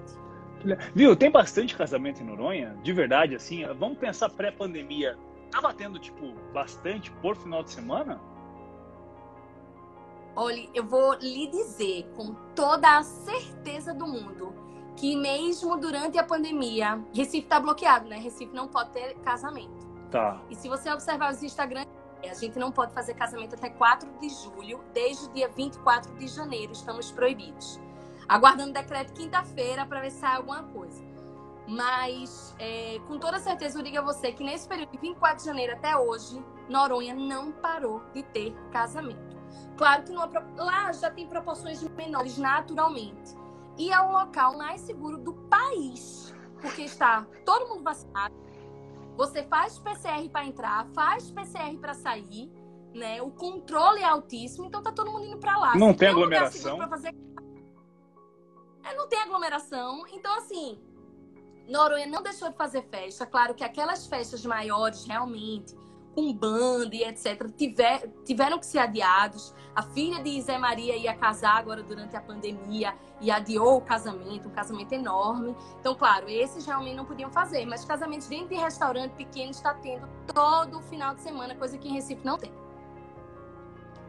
[0.93, 5.17] Viu, tem bastante casamento em Noronha, de verdade, assim, vamos pensar pré-pandemia,
[5.49, 8.19] tava tendo, tipo, bastante por final de semana?
[10.35, 14.53] Olha, eu vou lhe dizer com toda a certeza do mundo
[14.95, 18.17] que mesmo durante a pandemia, Recife está bloqueado, né?
[18.17, 19.87] Recife não pode ter casamento.
[20.09, 20.41] Tá.
[20.49, 21.85] E se você observar os Instagram,
[22.23, 26.27] a gente não pode fazer casamento até 4 de julho, desde o dia 24 de
[26.27, 27.79] janeiro estamos proibidos.
[28.27, 31.03] Aguardando o decreto quinta-feira para ver se sai alguma coisa.
[31.67, 35.45] Mas, é, com toda certeza, eu digo a você que nesse período de 24 de
[35.45, 39.32] janeiro até hoje, Noronha não parou de ter casamento.
[39.77, 43.35] Claro que numa, lá já tem proporções menores naturalmente.
[43.77, 48.35] E é o local mais seguro do país, porque está todo mundo vacinado.
[49.17, 52.51] Você faz PCR para entrar, faz PCR para sair,
[52.93, 53.21] né?
[53.21, 55.75] O controle é altíssimo, então tá todo mundo indo para lá.
[55.75, 56.89] Não tem, tem aglomeração.
[56.89, 57.15] fazer...
[58.83, 60.05] é, não tem aglomeração.
[60.11, 60.79] Então, assim,
[61.67, 63.25] Noronha não deixou de fazer festa.
[63.25, 65.75] Claro que aquelas festas maiores, realmente,
[66.13, 69.53] com banda e etc., tiver, tiveram que ser adiados.
[69.75, 74.47] A filha de Zé Maria ia casar agora durante a pandemia e adiou o casamento,
[74.47, 75.55] um casamento enorme.
[75.79, 80.07] Então, claro, esses realmente não podiam fazer, mas casamentos dentro de restaurante pequeno está tendo
[80.33, 82.51] todo o final de semana, coisa que em Recife não tem.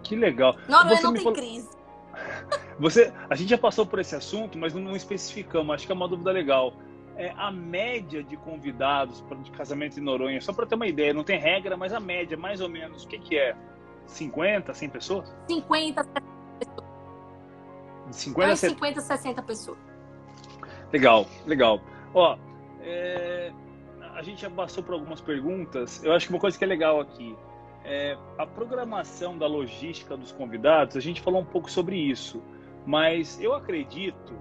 [0.03, 0.55] Que legal.
[0.69, 1.33] Noronha não tem falou...
[1.33, 1.71] crise.
[2.79, 5.75] Você, a gente já passou por esse assunto, mas não especificamos.
[5.75, 6.75] Acho que é uma dúvida legal
[7.17, 11.25] é, a média de convidados de casamento em Noronha, só para ter uma ideia, não
[11.25, 13.57] tem regra, mas a média, mais ou menos, o que, que é?
[14.07, 15.35] 50, 100 pessoas?
[15.49, 16.21] 50, 60
[16.59, 16.85] pessoas.
[18.11, 19.79] 50, é 50 60 pessoas.
[20.93, 21.81] Legal, legal.
[22.13, 22.37] Ó,
[22.81, 23.53] é,
[24.15, 26.03] a gente já passou por algumas perguntas.
[26.05, 27.35] Eu acho que uma coisa que é legal aqui
[27.85, 30.97] é a programação da logística dos convidados.
[30.97, 32.43] A gente falou um pouco sobre isso,
[32.87, 34.35] mas eu acredito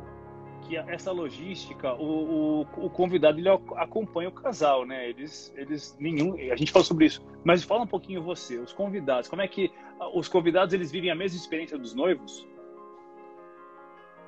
[0.67, 5.09] que essa logística, o, o, o, convidado ele acompanha o casal, né?
[5.09, 7.21] Eles, eles nenhum, a gente fala sobre isso.
[7.43, 9.71] Mas fala um pouquinho você, os convidados, como é que
[10.13, 12.47] os convidados eles vivem a mesma experiência dos noivos?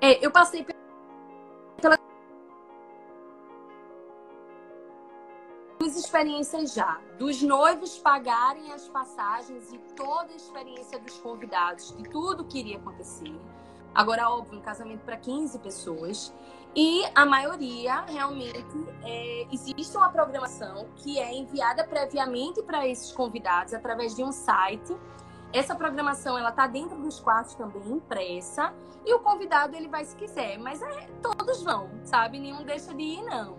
[0.02, 0.66] É, eu passei
[1.82, 1.98] pela
[5.80, 12.04] duas experiências já, dos noivos pagarem as passagens e toda a experiência dos convidados, de
[12.10, 13.34] tudo que iria acontecer
[13.96, 16.34] Agora, óbvio, um casamento para 15 pessoas.
[16.76, 23.74] E a maioria, realmente, é, existe uma programação que é enviada previamente para esses convidados
[23.74, 24.94] através de um site.
[25.54, 28.74] Essa programação ela está dentro dos quartos também impressa
[29.06, 32.38] e o convidado ele vai se quiser, mas é, todos vão, sabe?
[32.38, 33.56] Nenhum deixa de ir não.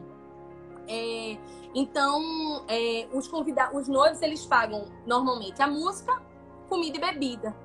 [0.87, 1.39] É,
[1.75, 6.21] então, é, os convidados, os noivos eles pagam normalmente a música,
[6.69, 7.57] comida e bebida.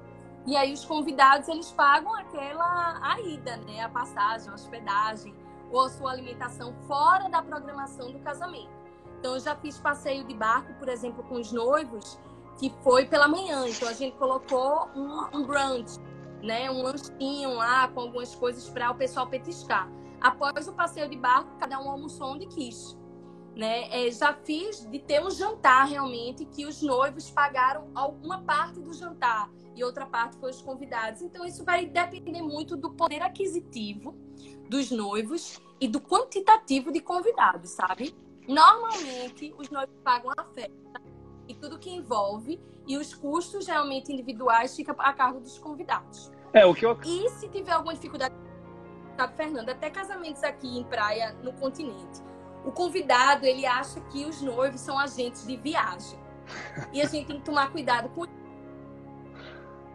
[0.46, 5.36] E aí os convidados eles pagam aquela a ida, né, a passagem, a hospedagem
[5.72, 8.72] ou a sua alimentação fora da programação do casamento.
[9.20, 12.20] Então eu já fiz passeio de barco, por exemplo, com os noivos,
[12.58, 13.68] que foi pela manhã.
[13.68, 16.00] Então a gente colocou um, um brunch,
[16.42, 19.88] né, um lanchinho lá com algumas coisas para o pessoal petiscar.
[20.20, 22.98] Após o passeio de barco, cada um almoçou onde quis.
[23.56, 24.08] Né?
[24.08, 28.94] É, já fiz de ter um jantar realmente que os noivos pagaram alguma parte do
[28.94, 31.22] jantar e outra parte foi os convidados.
[31.22, 34.16] Então, isso vai depender muito do poder aquisitivo
[34.70, 38.16] dos noivos e do quantitativo de convidados, sabe?
[38.48, 41.02] Normalmente, os noivos pagam a festa
[41.48, 46.32] e tudo que envolve, e os custos realmente individuais ficam a cargo dos convidados.
[46.54, 46.98] É, o que eu...
[47.04, 48.34] E se tiver alguma dificuldade,
[49.18, 52.22] sabe, Fernando, até casamentos aqui em praia, no continente,
[52.66, 56.20] o convidado, ele acha que os noivos são agentes de viagem.
[56.94, 58.26] E a gente tem que tomar cuidado com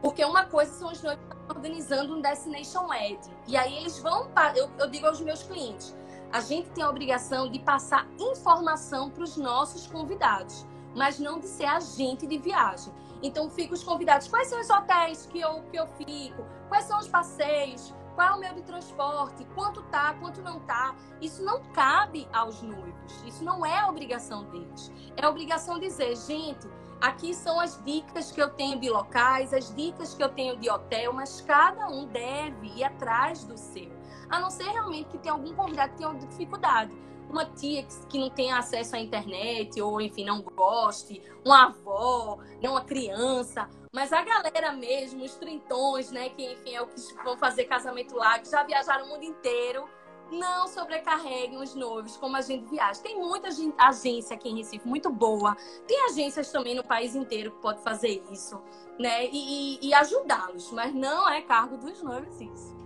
[0.00, 3.30] porque uma coisa são os noivos organizando um Destination Wedding.
[3.46, 4.28] E aí eles vão.
[4.54, 5.96] Eu, eu digo aos meus clientes:
[6.32, 11.46] a gente tem a obrigação de passar informação para os nossos convidados, mas não de
[11.46, 12.92] ser agente de viagem.
[13.22, 16.44] Então, fico os convidados: quais são os hotéis que eu, que eu fico?
[16.68, 17.94] Quais são os passeios?
[18.14, 19.44] Qual é o meio de transporte?
[19.54, 20.94] Quanto tá, quanto não tá?
[21.20, 23.22] Isso não cabe aos noivos.
[23.26, 24.90] Isso não é obrigação deles.
[25.16, 26.66] É obrigação dizer, gente,
[27.00, 30.70] Aqui são as dicas que eu tenho de locais, as dicas que eu tenho de
[30.70, 33.90] hotel, mas cada um deve ir atrás do seu.
[34.30, 36.92] A não ser realmente que tenha algum convidado que tenha dificuldade.
[37.28, 42.68] Uma tia que não tenha acesso à internet, ou enfim, não goste, uma avó, né,
[42.68, 43.68] uma criança.
[43.92, 48.14] Mas a galera mesmo, os trintões, né, que enfim é o que vão fazer casamento
[48.14, 49.88] lá, que já viajaram o mundo inteiro,
[50.30, 53.00] não sobrecarreguem os noivos como a gente viaja.
[53.00, 55.56] Tem muita agência aqui em Recife muito boa.
[55.86, 58.60] Tem agências também no país inteiro que pode fazer isso,
[58.98, 59.26] né?
[59.26, 62.76] E, e, e ajudá-los, mas não é cargo dos noivos isso.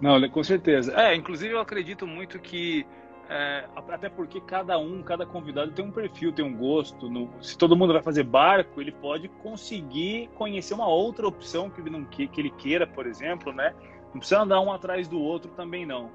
[0.00, 0.92] Não, com certeza.
[1.00, 2.84] É, inclusive eu acredito muito que
[3.28, 7.08] é, até porque cada um, cada convidado tem um perfil, tem um gosto.
[7.08, 11.80] No, se todo mundo vai fazer barco, ele pode conseguir conhecer uma outra opção que
[11.80, 13.74] ele, não, que, que ele queira, por exemplo, né?
[14.12, 16.10] Não precisa andar um atrás do outro também não.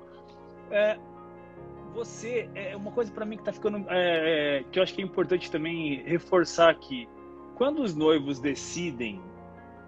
[0.71, 0.97] É,
[1.93, 5.01] você, é uma coisa para mim que tá ficando, é, é, que eu acho que
[5.01, 7.07] é importante também reforçar aqui.
[7.55, 9.21] Quando os noivos decidem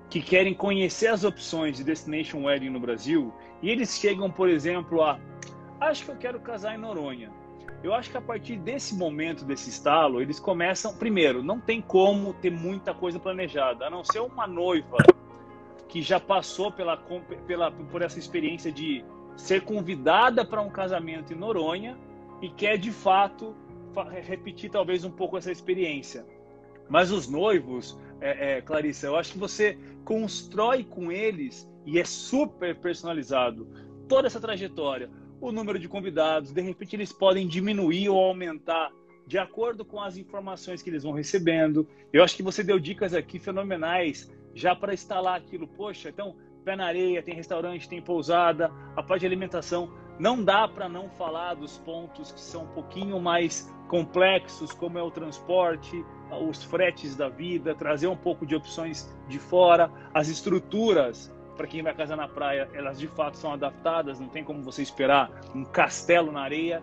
[0.10, 3.32] que querem conhecer as opções de Destination Wedding no Brasil,
[3.62, 5.20] e eles chegam, por exemplo, a
[5.80, 7.32] acho que eu quero casar em Noronha.
[7.84, 10.93] Eu acho que a partir desse momento, desse estalo, eles começam.
[10.97, 14.97] Primeiro, não tem como ter muita coisa planejada, a não ser uma noiva
[15.88, 16.97] que já passou pela,
[17.47, 19.04] pela, por essa experiência de
[19.40, 21.98] ser convidada para um casamento em Noronha
[22.42, 23.56] e quer de fato
[24.22, 26.26] repetir talvez um pouco essa experiência.
[26.90, 32.06] Mas os noivos, é, é, Clarissa, eu acho que você constrói com eles e é
[32.06, 33.68] super personalizado
[34.08, 35.10] toda essa trajetória,
[35.40, 38.92] o número de convidados, de repente eles podem diminuir ou aumentar
[39.26, 41.88] de acordo com as informações que eles vão recebendo.
[42.12, 45.68] Eu acho que você deu dicas aqui fenomenais já para instalar aquilo.
[45.68, 49.89] Poxa, então, pé na areia, tem restaurante, tem pousada, a parte de alimentação.
[50.20, 55.03] Não dá para não falar dos pontos que são um pouquinho mais complexos, como é
[55.03, 56.05] o transporte,
[56.47, 61.82] os fretes da vida, trazer um pouco de opções de fora, as estruturas para quem
[61.82, 65.66] vai casar na praia, elas de fato são adaptadas, não tem como você esperar um
[65.66, 66.82] castelo na areia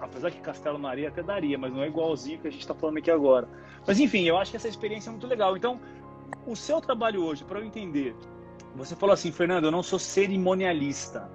[0.00, 2.74] apesar que Castelo na Areia até daria, mas não é igualzinho que a gente está
[2.74, 3.48] falando aqui agora.
[3.86, 5.56] Mas enfim, eu acho que essa experiência é muito legal.
[5.56, 5.80] Então,
[6.46, 8.14] o seu trabalho hoje, para eu entender,
[8.74, 11.30] você falou assim, Fernando, eu não sou cerimonialista,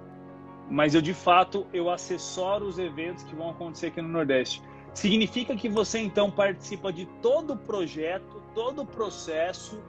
[0.68, 4.62] mas eu de fato eu assessoro os eventos que vão acontecer aqui no Nordeste.
[4.92, 9.80] Significa que você então participa de todo o projeto, todo o processo,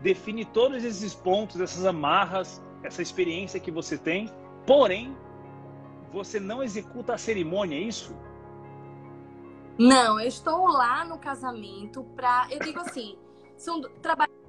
[0.00, 4.30] define todos esses pontos, essas amarras, essa experiência que você tem,
[4.66, 5.16] porém
[6.12, 8.16] você não executa a cerimônia, é isso?
[9.76, 13.18] Não, eu estou lá no casamento para, eu digo assim,
[13.56, 14.43] são trabalhos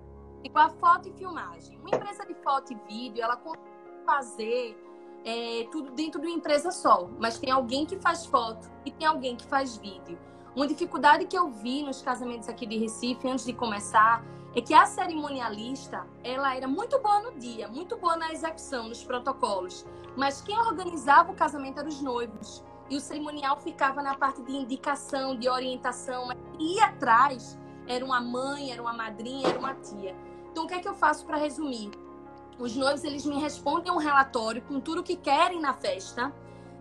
[0.49, 1.77] com a foto e filmagem.
[1.79, 3.63] Uma empresa de foto e vídeo, ela consegue
[4.05, 4.77] fazer
[5.25, 9.07] é, tudo dentro de uma empresa só, mas tem alguém que faz foto e tem
[9.07, 10.17] alguém que faz vídeo.
[10.55, 14.23] Uma dificuldade que eu vi nos casamentos aqui de Recife antes de começar
[14.55, 19.03] é que a cerimonialista, ela era muito boa no dia, muito boa na execução, nos
[19.03, 19.85] protocolos,
[20.15, 22.63] mas quem organizava o casamento eram os noivos.
[22.89, 28.21] E o cerimonial ficava na parte de indicação, de orientação, mas ia atrás era uma
[28.21, 30.15] mãe, era uma madrinha, era uma tia.
[30.55, 31.91] Então o que é que eu faço para resumir?
[32.57, 36.33] Os noivos eles me respondem um relatório com tudo o que querem na festa.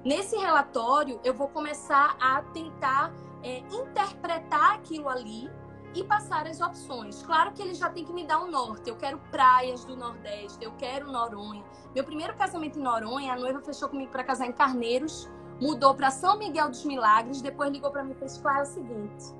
[0.05, 3.13] Nesse relatório eu vou começar a tentar
[3.43, 5.51] é, interpretar aquilo ali
[5.93, 7.21] e passar as opções.
[7.25, 8.89] Claro que ele já tem que me dar um norte.
[8.89, 11.65] Eu quero praias do Nordeste, eu quero Noronha.
[11.93, 15.29] Meu primeiro casamento em Noronha, a noiva fechou comigo para casar em Carneiros,
[15.61, 18.67] mudou para São Miguel dos Milagres, depois ligou para mim e fez: Claro, é o
[18.67, 19.35] seguinte,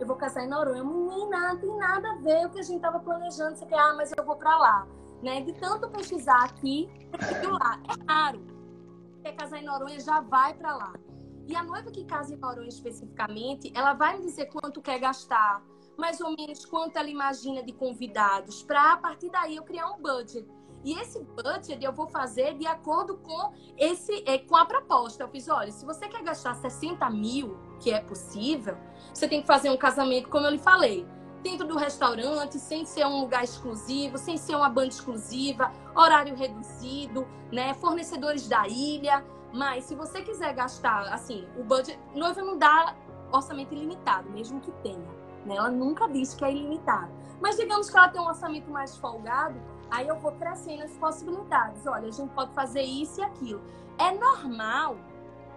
[0.00, 0.84] eu vou casar em Noronha.
[0.84, 3.56] Menina, não tem nada a ver o que a gente estava planejando.
[3.56, 4.86] Você quer, ah, mas eu vou para lá.
[5.22, 5.40] Né?
[5.40, 6.88] De tanto pesquisar aqui,
[7.50, 7.80] lá.
[7.88, 8.46] É raro.
[9.22, 10.92] Quer casar em Noronha, já vai para lá.
[11.46, 15.62] E a noiva que casa em Noronha especificamente, ela vai me dizer quanto quer gastar,
[15.96, 20.00] mais ou menos quanto ela imagina de convidados, para a partir daí eu criar um
[20.00, 20.46] budget.
[20.84, 25.22] E esse budget eu vou fazer de acordo com esse é, com a proposta.
[25.22, 28.76] Eu fiz, olha, se você quer gastar 60 mil, que é possível,
[29.12, 31.06] você tem que fazer um casamento, como eu lhe falei,
[31.42, 37.26] dentro do restaurante, sem ser um lugar exclusivo, sem ser uma banda exclusiva, horário reduzido,
[37.52, 37.74] né?
[37.74, 39.24] Fornecedores da ilha.
[39.52, 42.94] Mas se você quiser gastar, assim, o budget, noiva não dá
[43.32, 45.08] orçamento ilimitado, mesmo que tenha.
[45.44, 45.56] Né?
[45.56, 47.10] Ela nunca diz que é ilimitado.
[47.40, 49.58] Mas digamos que ela tem um orçamento mais folgado,
[49.90, 51.86] aí eu vou crescendo as possibilidades.
[51.86, 53.60] Olha, a gente pode fazer isso e aquilo.
[53.98, 54.96] É normal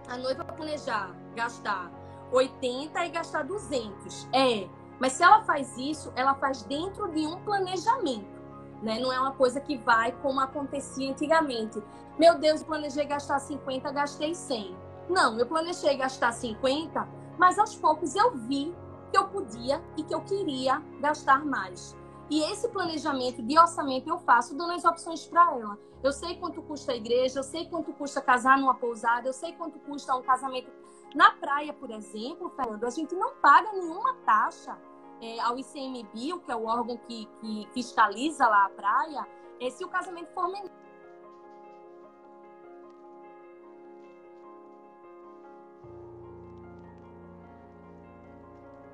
[0.08, 1.90] a noiva planejar gastar
[2.32, 4.28] 80 e gastar 200.
[4.32, 4.68] É,
[4.98, 8.40] mas se ela faz isso, ela faz dentro de um planejamento.
[8.82, 8.98] Né?
[8.98, 11.82] Não é uma coisa que vai como acontecia antigamente.
[12.18, 14.76] Meu Deus, planejei gastar 50, gastei 100.
[15.08, 17.08] Não, eu planejei gastar 50,
[17.38, 18.74] mas aos poucos eu vi
[19.10, 21.96] que eu podia e que eu queria gastar mais.
[22.30, 25.78] E esse planejamento de orçamento eu faço dando as opções para ela.
[26.02, 29.52] Eu sei quanto custa a igreja, eu sei quanto custa casar numa pousada, eu sei
[29.52, 30.70] quanto custa um casamento
[31.14, 32.84] na praia, por exemplo, Fernando.
[32.84, 34.76] A gente não paga nenhuma taxa
[35.20, 39.28] é, ao ICMBio, que é o órgão que, que fiscaliza lá a praia,
[39.60, 40.82] é, se o casamento for menor.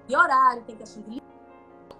[0.09, 1.18] de horário, tem questão de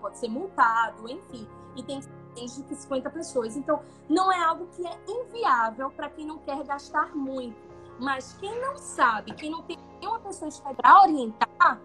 [0.09, 1.47] pode ser multado, enfim,
[1.77, 3.57] e tem de que 50 pessoas.
[3.57, 7.57] Então, não é algo que é inviável para quem não quer gastar muito.
[7.99, 11.81] Mas quem não sabe, quem não tem uma pessoa para orientar,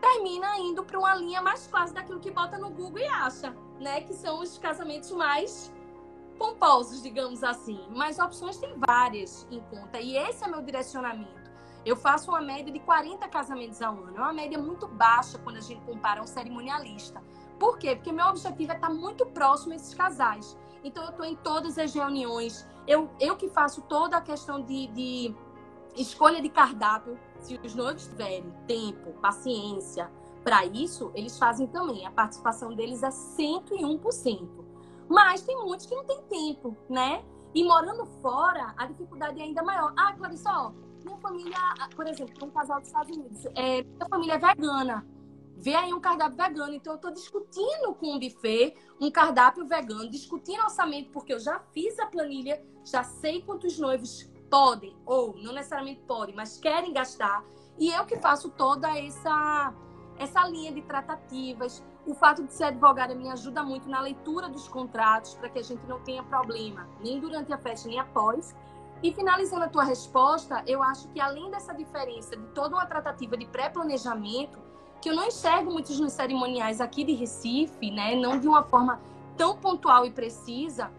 [0.00, 4.02] termina indo para uma linha mais clássica daquilo que bota no Google e acha, né?
[4.02, 5.72] Que são os casamentos mais
[6.38, 7.80] pomposos, digamos assim.
[7.90, 9.98] Mas opções tem várias em conta.
[9.98, 11.44] E esse é meu direcionamento.
[11.84, 14.16] Eu faço uma média de 40 casamentos ao ano.
[14.16, 17.22] É uma média muito baixa quando a gente compara um cerimonialista.
[17.58, 17.96] Por quê?
[17.96, 20.56] Porque meu objetivo é estar muito próximo a esses casais.
[20.82, 22.66] Então, eu estou em todas as reuniões.
[22.86, 25.34] Eu, eu que faço toda a questão de, de
[25.96, 27.18] escolha de cardápio.
[27.40, 30.10] Se os noivos tiverem tempo, paciência
[30.42, 32.06] para isso, eles fazem também.
[32.06, 34.48] A participação deles é 101%.
[35.08, 37.24] Mas tem muitos que não têm tempo, né?
[37.54, 39.92] E morando fora, a dificuldade é ainda maior.
[39.96, 40.72] Ah, Clarice, ó,
[41.04, 41.56] minha família,
[41.94, 45.06] por exemplo, um casal dos Estados Unidos, é, minha família é vegana.
[45.56, 46.74] Vê aí um cardápio vegano.
[46.74, 51.60] Então, eu estou discutindo com o buffet um cardápio vegano, discutindo orçamento, porque eu já
[51.72, 57.44] fiz a planilha, já sei quantos noivos podem, ou não necessariamente podem, mas querem gastar.
[57.78, 59.74] E eu que faço toda essa
[60.16, 64.68] essa linha de tratativas, o fato de ser advogada me ajuda muito na leitura dos
[64.68, 68.54] contratos para que a gente não tenha problema, nem durante a festa, nem após.
[69.02, 73.36] E finalizando a tua resposta, eu acho que além dessa diferença de toda uma tratativa
[73.36, 74.58] de pré-planejamento,
[75.04, 78.98] que eu não enxergo muitos nos cerimoniais aqui de Recife, né, não de uma forma
[79.36, 80.90] tão pontual e precisa,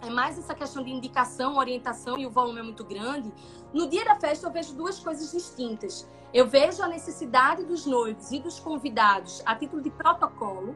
[0.00, 3.30] é mais essa questão de indicação, orientação e o volume é muito grande.
[3.70, 6.08] No dia da festa, eu vejo duas coisas distintas.
[6.32, 10.74] Eu vejo a necessidade dos noivos e dos convidados, a título de protocolo,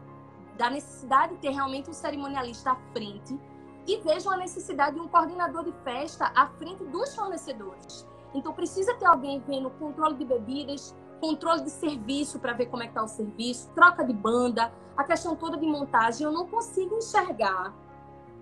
[0.59, 3.41] da necessidade de ter realmente um cerimonialista à frente,
[3.87, 8.07] e vejo a necessidade de um coordenador de festa à frente dos fornecedores.
[8.35, 12.87] Então, precisa ter alguém vendo controle de bebidas, controle de serviço para ver como é
[12.87, 16.25] que está o serviço, troca de banda, a questão toda de montagem.
[16.25, 17.75] Eu não consigo enxergar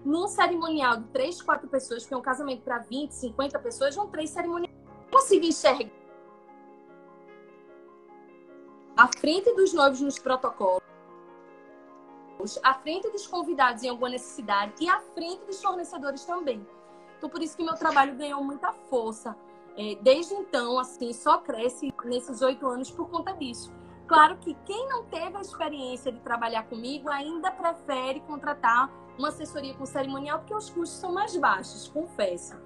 [0.05, 4.09] num cerimonial de três, quatro pessoas, porque é um casamento para 20, 50 pessoas, vão
[4.09, 4.75] três cerimoniais.
[5.11, 5.91] Não consigo enxergar
[8.97, 10.83] à frente dos noivos nos protocolos,
[12.63, 16.67] à frente dos convidados em alguma necessidade e à frente dos fornecedores também.
[17.17, 19.37] Então, por isso que meu trabalho ganhou muita força.
[19.77, 23.73] É, desde então, assim, só cresce nesses oito anos por conta disso.
[24.07, 29.75] Claro que quem não teve a experiência de trabalhar comigo ainda prefere contratar uma assessoria
[29.75, 32.57] com cerimonial porque os custos são mais baixos, confesso.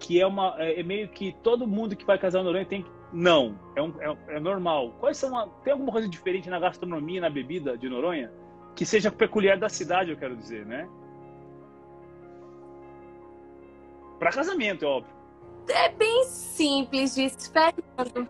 [0.00, 2.82] Que é uma é, é meio que todo mundo que vai casar no Noronha tem
[2.82, 4.92] que não, é, um, é, é normal.
[5.00, 8.30] Quais são a, tem alguma coisa diferente na gastronomia, na bebida de Noronha
[8.74, 10.88] que seja peculiar da cidade, eu quero dizer, né?
[14.20, 15.17] Para casamento, é óbvio.
[15.68, 18.28] É bem simples disso, Fernando.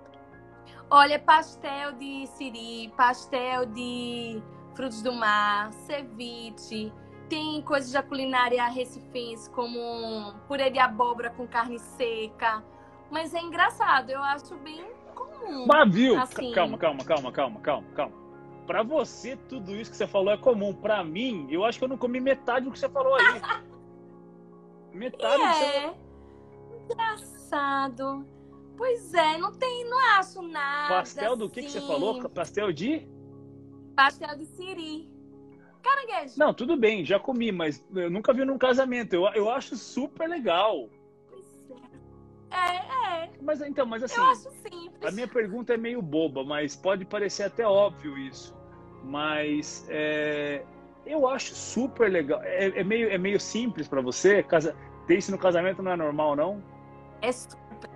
[0.91, 4.43] Olha, pastel de siri, pastel de
[4.75, 6.93] frutos do mar, ceviche,
[7.29, 12.65] tem coisas da culinária recifense, como purê de abóbora com carne seca.
[13.11, 14.85] Mas é engraçado, eu acho bem
[15.15, 15.67] comum.
[15.67, 16.19] Mas viu?
[16.19, 16.53] Assim.
[16.53, 18.17] Calma, calma, calma, calma, calma, calma.
[18.67, 20.75] Pra você, tudo isso que você falou é comum.
[20.75, 23.41] Pra mim, eu acho que eu não comi metade do que você falou aí.
[24.93, 25.39] metade é.
[25.39, 26.08] do que você...
[26.91, 26.93] É.
[26.93, 28.27] Engraçado.
[28.77, 30.95] Pois é, não tem, não acho nada.
[30.95, 32.19] Pastel do que, que você falou?
[32.19, 32.29] assim.
[32.29, 33.09] Pastel de?
[33.97, 35.11] Pastel de siri.
[35.83, 36.35] Caranguejo.
[36.39, 39.15] Não, tudo bem, já comi, mas eu nunca vi num casamento.
[39.15, 40.89] Eu, eu acho super legal.
[42.51, 43.31] É, é.
[43.43, 44.21] Mas então, mas assim.
[44.21, 45.05] Eu acho simples.
[45.05, 48.57] A minha pergunta é meio boba, mas pode parecer até óbvio isso.
[49.03, 50.63] Mas é,
[51.05, 52.41] eu acho super legal.
[52.43, 54.43] É, é meio, é meio simples para você.
[54.43, 54.77] Casa,
[55.07, 56.63] ter isso no casamento não é normal, não?
[57.21, 57.91] É super.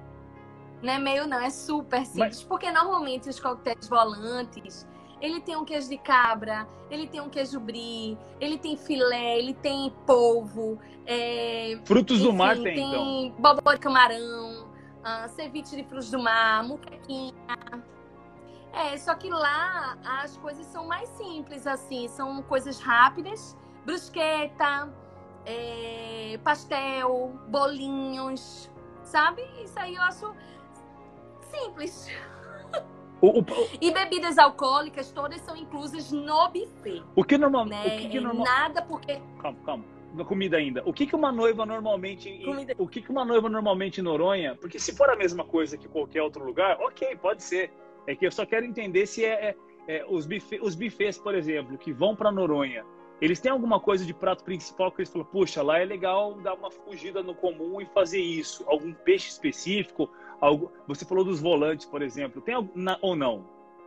[0.82, 2.38] Não é meio, não, é super simples.
[2.38, 2.42] Mas...
[2.44, 4.86] Porque normalmente os coquetéis volantes
[5.22, 9.54] ele tem um queijo de cabra, ele tem um queijo brie, ele tem filé, ele
[9.54, 10.78] tem polvo.
[11.06, 13.40] É, frutos enfim, do mar tem, tem então.
[13.40, 17.32] bobó de camarão, uh, ceviche de frutos do mar, muquequinha.
[18.72, 24.92] É, só que lá as coisas são mais simples, assim, são coisas rápidas, brusqueta,
[25.46, 28.68] é, pastel, bolinhos,
[29.12, 29.42] sabe?
[29.62, 30.34] Isso aí eu acho
[31.42, 32.08] simples.
[33.20, 33.46] O, o,
[33.80, 37.04] e bebidas alcoólicas todas são inclusas no buffet.
[37.14, 37.86] O que normal, né?
[37.86, 38.44] o que, que normal...
[38.44, 39.84] Nada porque calma, calma.
[40.14, 40.82] Na comida ainda.
[40.84, 42.74] O que que uma noiva normalmente comida.
[42.76, 44.56] o que que uma noiva normalmente em Noronha?
[44.56, 47.70] Porque se for a mesma coisa que qualquer outro lugar, OK, pode ser.
[48.06, 49.56] É que eu só quero entender se é,
[49.86, 52.84] é, é os, buffet, os buffets, por exemplo, que vão para Noronha.
[53.22, 56.54] Eles têm alguma coisa de prato principal que eles falam, puxa, lá é legal dar
[56.54, 58.64] uma fugida no comum e fazer isso.
[58.66, 60.10] Algum peixe específico,
[60.40, 62.42] Algo, você falou dos volantes, por exemplo.
[62.42, 63.44] Tem na, ou não?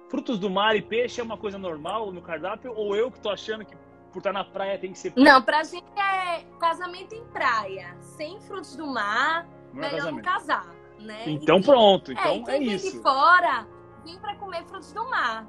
[0.10, 2.72] Frutos do mar e peixe é uma coisa normal no cardápio?
[2.74, 3.76] Ou eu que tô achando que
[4.14, 5.12] por estar na praia tem que ser.
[5.18, 7.94] Não, pra gente é casamento em praia.
[8.00, 10.66] Sem frutos do mar, não é melhor não casar.
[10.98, 11.24] Né?
[11.28, 12.90] Então pronto, então é, é isso.
[12.90, 13.68] de fora,
[14.06, 15.46] vem para comer frutos do mar.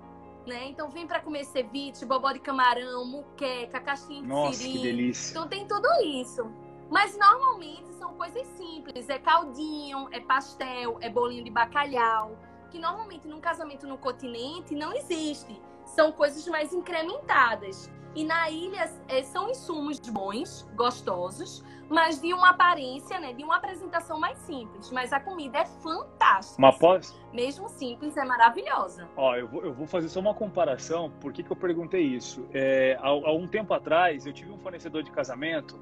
[0.47, 0.69] Né?
[0.69, 4.73] Então vem para comer ceviche, bobó de camarão, muqueca, caixinha de Nossa, siri.
[4.73, 5.33] que delícia.
[5.33, 6.49] Então tem tudo isso.
[6.89, 12.39] Mas normalmente são coisas simples, é caldinho, é pastel, é bolinho de bacalhau,
[12.71, 15.61] que normalmente num casamento no continente não existe.
[15.85, 17.91] São coisas mais incrementadas.
[18.17, 23.57] E na ilha é, são insumos bons, gostosos, mas de uma aparência, né, de uma
[23.57, 24.91] apresentação mais simples.
[24.91, 26.61] Mas a comida é fantástica.
[26.61, 27.09] Mas pode...
[27.33, 29.09] Mesmo simples, é maravilhosa.
[29.17, 31.13] Ó, eu vou, eu vou fazer só uma comparação.
[31.21, 32.49] Por que, que eu perguntei isso?
[32.53, 35.79] É, há, há um tempo atrás, eu tive um fornecedor de casamento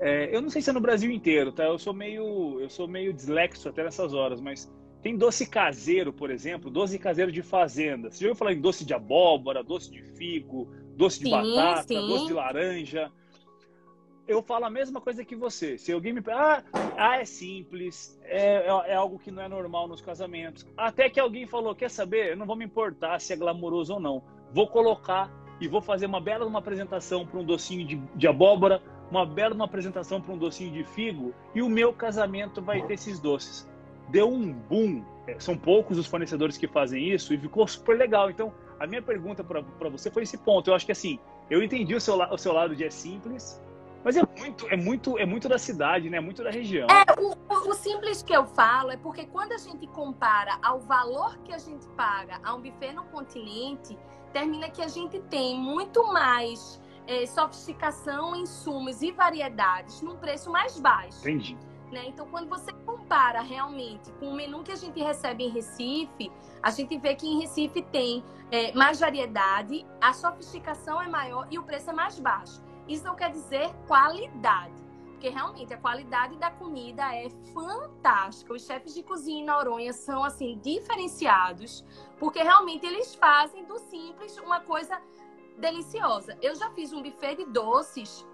[0.00, 1.64] é, eu não sei se é no Brasil inteiro, tá?
[1.64, 4.72] Eu sou meio, eu sou meio dislexo até nessas horas, mas
[5.02, 8.10] tem doce caseiro, por exemplo, doce caseiro de fazenda.
[8.10, 11.88] Você já ouviu falar em doce de abóbora, doce de figo, doce de sim, batata,
[11.88, 12.06] sim.
[12.06, 13.12] doce de laranja?
[14.30, 15.76] eu falo a mesma coisa que você.
[15.76, 16.62] Se alguém me ah,
[16.96, 20.64] ah é simples, é, é, é, algo que não é normal nos casamentos.
[20.76, 22.30] Até que alguém falou, quer saber?
[22.30, 24.22] Eu não vou me importar se é glamouroso ou não.
[24.52, 25.28] Vou colocar
[25.60, 28.80] e vou fazer uma bela uma apresentação para um docinho de, de abóbora,
[29.10, 32.94] uma bela uma apresentação para um docinho de figo e o meu casamento vai ter
[32.94, 33.68] esses doces.
[34.10, 35.04] Deu um boom.
[35.26, 38.30] É, são poucos os fornecedores que fazem isso e ficou super legal.
[38.30, 40.70] Então, a minha pergunta para você foi esse ponto.
[40.70, 43.60] Eu acho que assim, eu entendi o seu, o seu lado de é simples,
[44.04, 46.16] mas é muito, é muito, é muito da cidade, né?
[46.16, 46.88] É muito da região.
[46.88, 47.34] É, o,
[47.70, 51.58] o, simples que eu falo é porque quando a gente compara ao valor que a
[51.58, 53.98] gente paga a um buffet no continente,
[54.32, 60.78] termina que a gente tem muito mais é, sofisticação, insumos e variedades num preço mais
[60.80, 61.18] baixo.
[61.20, 61.56] Entendi.
[61.90, 62.04] Né?
[62.06, 66.30] Então, quando você compara realmente com o menu que a gente recebe em Recife,
[66.62, 71.58] a gente vê que em Recife tem é, mais variedade, a sofisticação é maior e
[71.58, 72.62] o preço é mais baixo.
[72.86, 74.74] Isso não quer dizer qualidade,
[75.10, 78.54] porque realmente a qualidade da comida é fantástica.
[78.54, 81.84] Os chefes de cozinha em Noronha são assim diferenciados,
[82.18, 85.00] porque realmente eles fazem do simples uma coisa
[85.58, 86.38] deliciosa.
[86.40, 88.26] Eu já fiz um buffet de doces,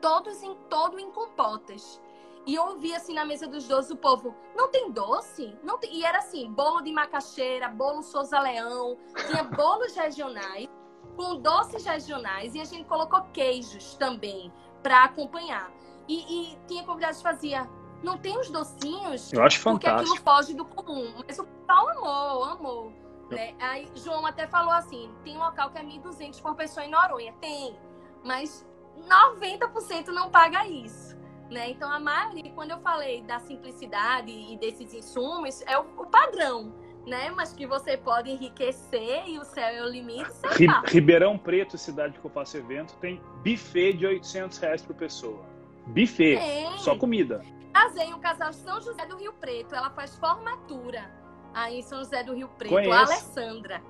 [0.00, 2.00] todos em todo em compotas.
[2.46, 5.58] E eu ouvi assim na mesa dos doces o povo, não tem doce?
[5.64, 5.92] Não tem...
[5.96, 10.68] E era assim, bolo de macaxeira, bolo Souza Leão, tinha bolos regionais
[11.16, 15.72] com doces regionais e a gente colocou queijos também para acompanhar.
[16.06, 17.68] E, e, tinha convidados que fazia,
[18.00, 19.32] não tem os docinhos?
[19.32, 20.12] Eu acho porque fantástico.
[20.12, 21.14] aquilo foge do comum.
[21.26, 22.92] Mas o pessoal amou, amou.
[23.28, 23.56] Né?
[23.58, 27.34] Aí João até falou assim, tem um local que é 1.200 por pessoa em Noronha.
[27.40, 27.76] Tem,
[28.22, 28.64] mas
[29.08, 31.16] 90% não paga isso.
[31.50, 31.70] Né?
[31.70, 36.72] Então, a maioria, quando eu falei da simplicidade e desses insumos, é o, o padrão
[37.06, 37.30] né?
[37.30, 40.28] Mas que você pode enriquecer e o céu é o limite.
[40.56, 45.40] Ri Ribeirão Preto, cidade que eu faço evento, tem buffet de 800 reais por pessoa.
[45.86, 46.78] Buffet, tem.
[46.78, 47.42] só comida.
[47.72, 51.08] Casei um casal de São José do Rio Preto, ela faz formatura
[51.54, 52.92] aí em São José do Rio Preto, Conheço.
[52.92, 53.82] a Alessandra.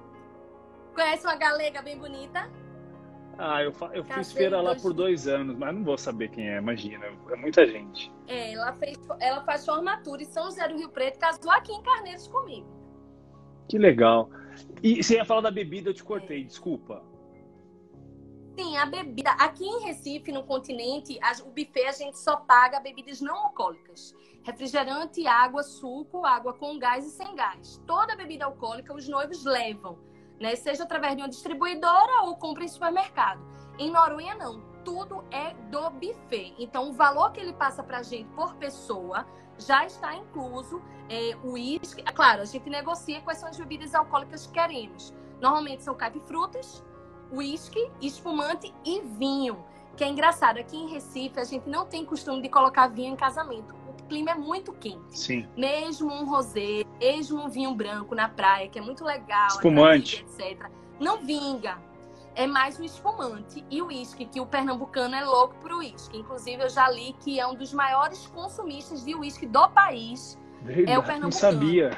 [0.94, 2.50] Conhece uma galega bem bonita?
[3.38, 6.56] Ah, eu, eu fiz feira lá por dois anos, mas não vou saber quem é,
[6.56, 7.06] imagina.
[7.30, 8.10] É muita gente.
[8.26, 11.82] É, ela, fez, ela faz formatura em São José do Rio Preto, casou aqui em
[11.82, 12.66] Carneiros comigo.
[13.68, 14.30] Que legal.
[14.82, 17.02] E você ia falar da bebida, eu te cortei, desculpa.
[18.58, 19.32] Sim, a bebida.
[19.32, 24.14] Aqui em Recife, no continente, o buffet a gente só paga bebidas não alcoólicas.
[24.42, 27.82] Refrigerante, água, suco, água com gás e sem gás.
[27.86, 29.98] Toda bebida alcoólica os noivos levam,
[30.40, 30.56] né?
[30.56, 33.40] Seja através de uma distribuidora ou compra em supermercado.
[33.78, 34.60] Em Noronha, não.
[34.84, 36.54] Tudo é do buffet.
[36.58, 39.26] Então, o valor que ele passa pra gente por pessoa
[39.58, 42.02] já está incluso é, o uísque.
[42.06, 45.14] É claro, a gente negocia quais são as bebidas alcoólicas que queremos.
[45.40, 46.84] Normalmente são caipifrutas,
[47.32, 49.64] uísque, espumante e vinho.
[49.96, 53.16] Que é engraçado, aqui em Recife a gente não tem costume de colocar vinho em
[53.16, 53.74] casamento.
[54.06, 55.18] O clima é muito quente.
[55.18, 55.48] Sim.
[55.56, 60.70] Mesmo um rosé, mesmo um vinho branco na praia, que é muito legal, espumante, etc.
[61.00, 61.76] Não vinga
[62.36, 66.18] é mais o espumante e o uísque, que o pernambucano é louco por uísque.
[66.18, 70.38] Inclusive, eu já li que é um dos maiores consumistas de uísque do país.
[70.62, 71.22] Verdade, é o pernambucano.
[71.22, 71.90] Não sabia.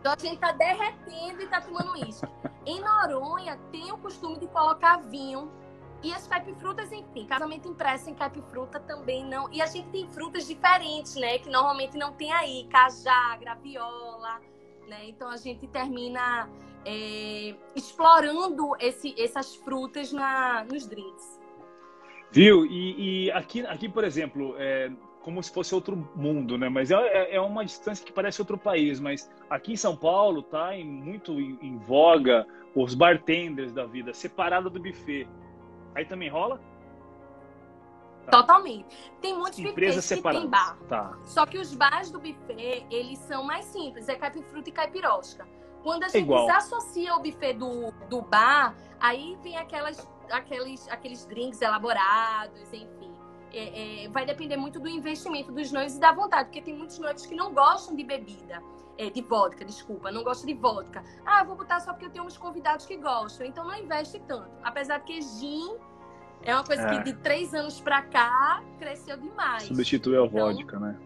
[0.00, 2.26] Então a gente tá derretendo e tá tomando uísque.
[2.66, 5.50] Em Noronha, tem o costume de colocar vinho
[6.04, 9.50] e as caipifrutas, enfim, casamento impresso em caipifruta também não.
[9.50, 11.38] E a gente tem frutas diferentes, né?
[11.38, 12.66] Que normalmente não tem aí.
[12.70, 14.38] Cajá, graviola,
[14.86, 15.08] né?
[15.08, 16.50] Então a gente termina
[16.84, 21.40] é, explorando esse, essas frutas na, nos drinks.
[22.30, 22.66] Viu?
[22.66, 24.92] E, e aqui, aqui, por exemplo, é
[25.22, 26.68] como se fosse outro mundo, né?
[26.68, 29.00] Mas é, é, é uma distância que parece outro país.
[29.00, 34.12] Mas aqui em São Paulo tá em, muito em, em voga os bartenders da vida,
[34.12, 35.26] separado do buffet.
[35.94, 36.60] Aí também rola?
[38.24, 38.30] Tá.
[38.32, 39.12] Totalmente.
[39.20, 40.78] Tem muitos Empresas buffets que tem bar.
[40.88, 41.16] Tá.
[41.24, 44.08] Só que os bares do buffet, eles são mais simples.
[44.08, 45.46] É caipifruta e caipirosca.
[45.82, 51.26] Quando a gente é associa o buffet do, do bar, aí vem aquelas, aqueles, aqueles
[51.26, 53.12] drinks elaborados, enfim.
[53.52, 56.98] É, é, vai depender muito do investimento dos noivos e da vontade, porque tem muitos
[56.98, 58.60] noivos que não gostam de bebida,
[58.98, 61.02] é, de vodka, desculpa, não gostam de vodka.
[61.24, 64.50] Ah, vou botar só porque eu tenho uns convidados que gostam, então não investe tanto.
[64.62, 65.76] Apesar que gin
[66.42, 67.02] é uma coisa que é.
[67.02, 69.64] de três anos pra cá cresceu demais.
[69.64, 70.98] Substituiu a então, vodka, né?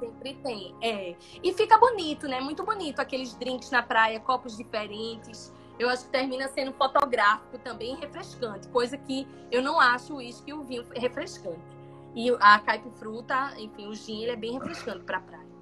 [0.00, 1.16] Sempre tem, é.
[1.42, 2.40] E fica bonito, né?
[2.40, 5.52] Muito bonito aqueles drinks na praia, copos diferentes.
[5.78, 10.50] Eu acho que termina sendo fotográfico também refrescante, coisa que eu não acho o uísque
[10.50, 11.76] e o vinho refrescante.
[12.14, 15.55] E a caipifruta, enfim, o gin, ele é bem refrescante para praia.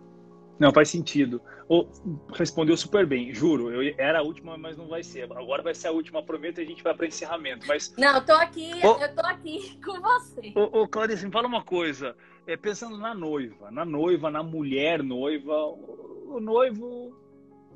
[0.58, 1.40] Não, faz sentido.
[1.68, 1.86] Oh,
[2.32, 3.70] respondeu super bem, juro.
[3.70, 5.24] Eu, era a última, mas não vai ser.
[5.32, 7.66] Agora vai ser a última, prometo, e a gente vai para encerramento.
[7.66, 7.92] Mas...
[7.98, 10.52] Não, eu tô aqui, oh, eu tô aqui com você.
[10.54, 12.14] Ô, oh, oh, Clarice, me fala uma coisa.
[12.46, 17.16] É, pensando na noiva, na noiva, na mulher noiva, o, o noivo,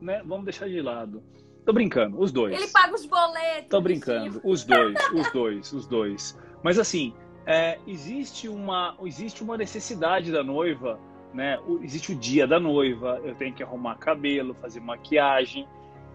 [0.00, 0.22] né?
[0.24, 1.22] Vamos deixar de lado.
[1.64, 2.54] Tô brincando, os dois.
[2.54, 3.68] Ele paga os boletos.
[3.68, 6.38] Tô brincando, os dois, os dois, os dois.
[6.62, 7.14] Mas assim,
[7.46, 10.98] é, existe, uma, existe uma necessidade da noiva
[11.38, 11.56] né?
[11.82, 15.68] Existe o dia da noiva, eu tenho que arrumar cabelo, fazer maquiagem.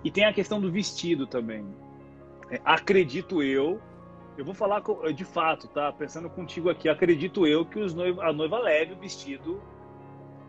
[0.03, 1.65] E tem a questão do vestido também.
[2.51, 3.79] É, acredito eu,
[4.37, 4.83] eu vou falar
[5.15, 5.93] de fato, tá?
[5.93, 9.61] Pensando contigo aqui, acredito eu que os noiva, a noiva leve o vestido.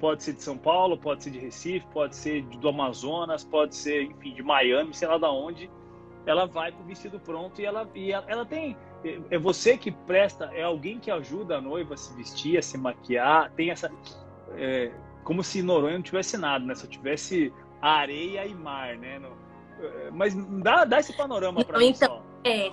[0.01, 4.03] Pode ser de São Paulo, pode ser de Recife, pode ser do Amazonas, pode ser,
[4.03, 5.71] enfim, de Miami, sei lá da onde.
[6.27, 8.77] Ela vai com o vestido pronto e ela, e ela, ela tem.
[9.05, 12.63] É, é você que presta, é alguém que ajuda a noiva a se vestir, a
[12.63, 13.53] se maquiar.
[13.53, 13.89] Tem essa
[14.53, 14.93] é,
[15.23, 16.75] como se Noronha não tivesse nada, né?
[16.75, 19.19] Só tivesse areia e mar, né?
[19.19, 19.37] No,
[19.81, 22.23] é, mas dá, dá esse panorama para mim então, só.
[22.45, 22.73] É,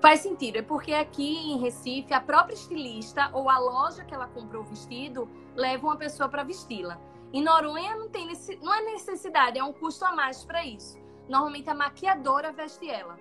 [0.00, 0.56] faz sentido.
[0.56, 4.66] É porque aqui em Recife, a própria estilista ou a loja que ela comprou o
[4.66, 6.98] vestido leva uma pessoa para vesti-la.
[7.32, 8.26] Em Noronha não, tem,
[8.62, 10.98] não é necessidade, é um custo a mais para isso.
[11.28, 13.18] Normalmente a maquiadora veste ela.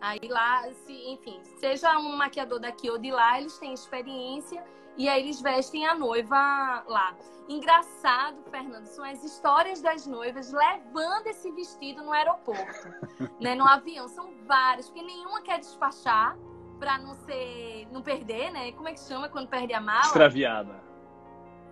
[0.00, 4.62] Aí lá, se, enfim, seja um maquiador daqui ou de lá, eles têm experiência
[4.96, 7.14] e aí eles vestem a noiva lá.
[7.48, 12.88] Engraçado, Fernando, são as histórias das noivas levando esse vestido no aeroporto,
[13.40, 14.08] né, no avião.
[14.08, 16.36] São várias, porque nenhuma quer despachar
[16.78, 18.72] para não ser, não perder, né?
[18.72, 20.06] Como é que chama quando perde a mala?
[20.06, 20.80] Extraviada.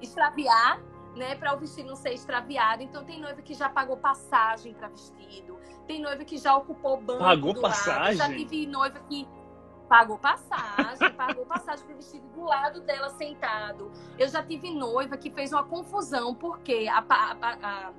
[0.01, 0.81] Extraviar,
[1.17, 2.83] né, para o vestido não ser extraviado.
[2.83, 7.21] Então tem noiva que já pagou passagem para vestido, tem noiva que já ocupou banco
[7.21, 8.17] Pagou passagem?
[8.17, 8.31] Lado.
[8.31, 9.27] Já tive noiva que
[9.89, 13.93] Pagou passagem, pagou passagem para o vestido do lado dela sentado.
[14.19, 17.93] Eu já tive noiva que fez uma confusão, porque a, a, a,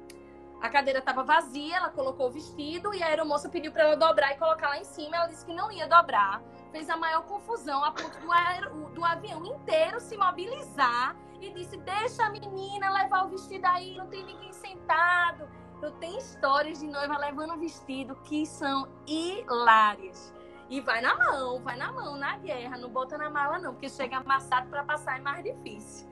[0.62, 4.32] a cadeira estava vazia, ela colocou o vestido e a aeromoça pediu para ela dobrar
[4.34, 5.16] e colocar lá em cima.
[5.16, 6.42] Ela disse que não ia dobrar.
[6.72, 11.78] Fez a maior confusão a ponto do, aer, do avião inteiro se mobilizar e disse:
[11.78, 15.48] Deixa a menina levar o vestido aí, não tem ninguém sentado.
[15.82, 20.34] Eu tenho histórias de noiva levando vestido que são hilárias.
[20.70, 23.88] E vai na mão, vai na mão, na guerra, não bota na mala não, porque
[23.88, 26.08] chega amassado para passar é mais difícil.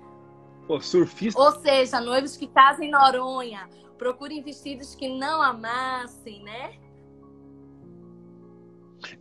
[0.68, 1.40] Pô, surfista.
[1.40, 6.80] Ou seja, noivos que casam em Noronha, procurem vestidos que não amassem, né?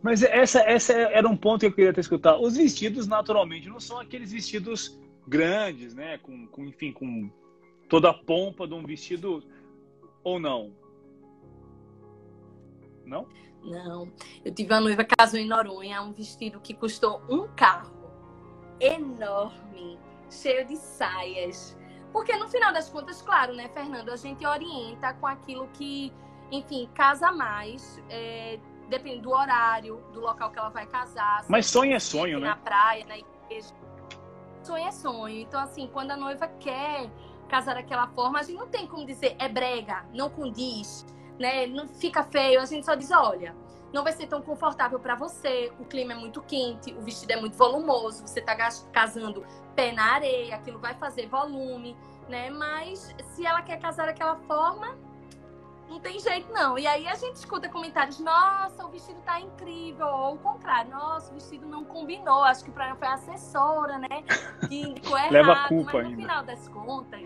[0.01, 2.37] Mas essa, essa era um ponto que eu queria te escutar.
[2.37, 6.17] Os vestidos, naturalmente, não são aqueles vestidos grandes, né?
[6.19, 7.29] Com, com enfim, com
[7.89, 9.43] toda a pompa de um vestido,
[10.23, 10.73] ou não?
[13.05, 13.27] Não?
[13.63, 14.11] Não.
[14.43, 17.91] Eu tive uma noiva que casou em Noronha, um vestido que custou um carro
[18.79, 19.97] enorme,
[20.29, 21.77] cheio de saias.
[22.11, 26.13] Porque no final das contas, claro, né, Fernando, a gente orienta com aquilo que,
[26.51, 28.59] enfim, casa mais, é,
[28.89, 31.43] depende do horário, do local que ela vai casar.
[31.47, 32.49] Mas sonho é sonho, né?
[32.49, 33.73] Na praia, na igreja.
[34.61, 35.39] Sonho é sonho.
[35.39, 37.09] Então, assim, quando a noiva quer
[37.49, 41.05] casar daquela forma, a gente não tem como dizer é brega, não condiz
[41.43, 41.67] né?
[41.67, 43.53] Não fica feio, a gente só diz, olha,
[43.91, 47.35] não vai ser tão confortável para você, o clima é muito quente, o vestido é
[47.35, 48.55] muito volumoso, você tá
[48.93, 51.97] casando pé na areia, aquilo vai fazer volume,
[52.29, 52.49] né?
[52.49, 54.97] Mas se ela quer casar daquela forma,
[55.89, 56.79] não tem jeito não.
[56.79, 61.29] E aí a gente escuta comentários, nossa, o vestido tá incrível, ou o contrário, nossa,
[61.31, 64.23] o vestido não combinou, acho que o problema foi a assessora, né?
[64.69, 66.21] Que indicou errado, Leva a culpa mas no ainda.
[66.21, 67.21] final das contas,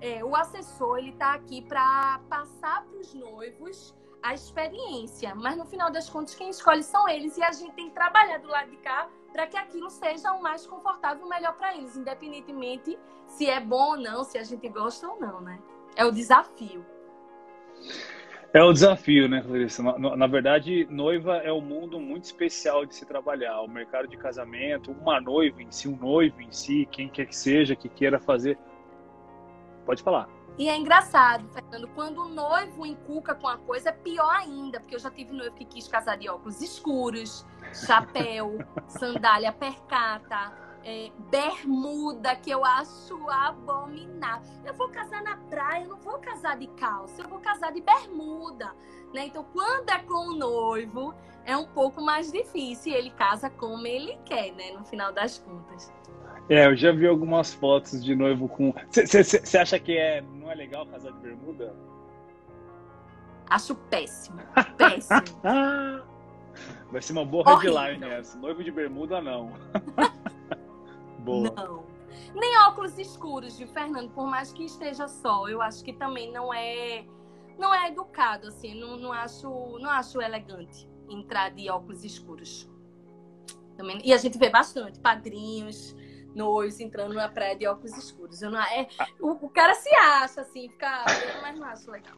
[0.00, 5.64] é, o assessor ele está aqui para passar para os noivos a experiência, mas no
[5.64, 8.70] final das contas quem escolhe são eles e a gente tem que trabalhar do lado
[8.70, 13.46] de cá para que aquilo seja o mais confortável, o melhor para eles, independentemente se
[13.46, 15.58] é bom ou não, se a gente gosta ou não, né?
[15.94, 16.84] É o desafio.
[18.52, 19.82] É o desafio, né, Clarissa?
[19.82, 23.60] Na, na, verdade, noiva é um mundo muito especial de se trabalhar.
[23.60, 27.36] O mercado de casamento, uma noiva em si, um noivo em si, quem quer que
[27.36, 28.56] seja, que queira fazer
[29.86, 30.28] Pode falar.
[30.58, 34.94] E é engraçado, Fernando, quando o noivo encuca com a coisa, é pior ainda, porque
[34.94, 37.46] eu já tive noivo que quis casar de óculos escuros,
[37.86, 38.58] chapéu,
[38.88, 44.50] sandália percata, é, bermuda, que eu acho abominável.
[44.64, 47.82] Eu vou casar na praia, eu não vou casar de calça, eu vou casar de
[47.82, 48.74] bermuda.
[49.12, 49.26] Né?
[49.26, 51.14] Então, quando é com o noivo,
[51.44, 52.94] é um pouco mais difícil.
[52.94, 54.72] Ele casa como ele quer, né?
[54.72, 55.92] No final das contas.
[56.48, 58.72] É, eu já vi algumas fotos de noivo com.
[58.90, 61.74] Você acha que é, não é legal casar de bermuda?
[63.48, 64.38] Acho péssimo.
[64.76, 65.22] Péssimo.
[66.90, 68.38] Vai ser uma boa headline essa.
[68.38, 69.52] Noivo de bermuda, não.
[71.18, 71.52] boa.
[71.56, 71.84] Não.
[72.34, 76.52] Nem óculos escuros, de Fernando, por mais que esteja sol, eu acho que também não
[76.52, 77.04] é
[77.58, 82.70] não é educado, assim, não, não, acho, não acho elegante entrar de óculos escuros.
[83.76, 85.94] Também, e a gente vê bastante padrinhos,
[86.36, 88.42] noivos entrando na praia de óculos escuros.
[88.42, 88.86] Eu não, é,
[89.18, 91.04] o, o cara se acha, assim, fica.
[91.42, 92.14] Mas não acho legal.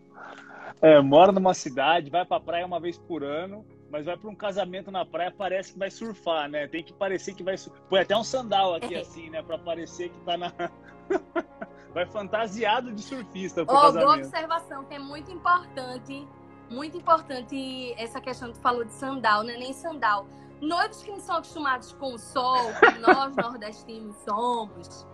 [0.82, 4.34] É, mora numa cidade, vai pra praia uma vez por ano, mas vai para um
[4.34, 6.66] casamento na praia, parece que vai surfar, né?
[6.66, 7.80] Tem que parecer que vai surfar.
[7.88, 9.00] Põe até um sandal aqui, é.
[9.00, 9.42] assim, né?
[9.42, 10.52] Para parecer que tá na.
[11.94, 14.06] vai fantasiado de surfista pro oh, casamento.
[14.06, 16.28] Boa observação, que é muito importante,
[16.68, 19.56] muito importante essa questão que tu falou de sandal, né?
[19.56, 20.26] Nem sandal.
[20.60, 25.06] Noivos que não são acostumados com o sol, como nós nordestinos somos,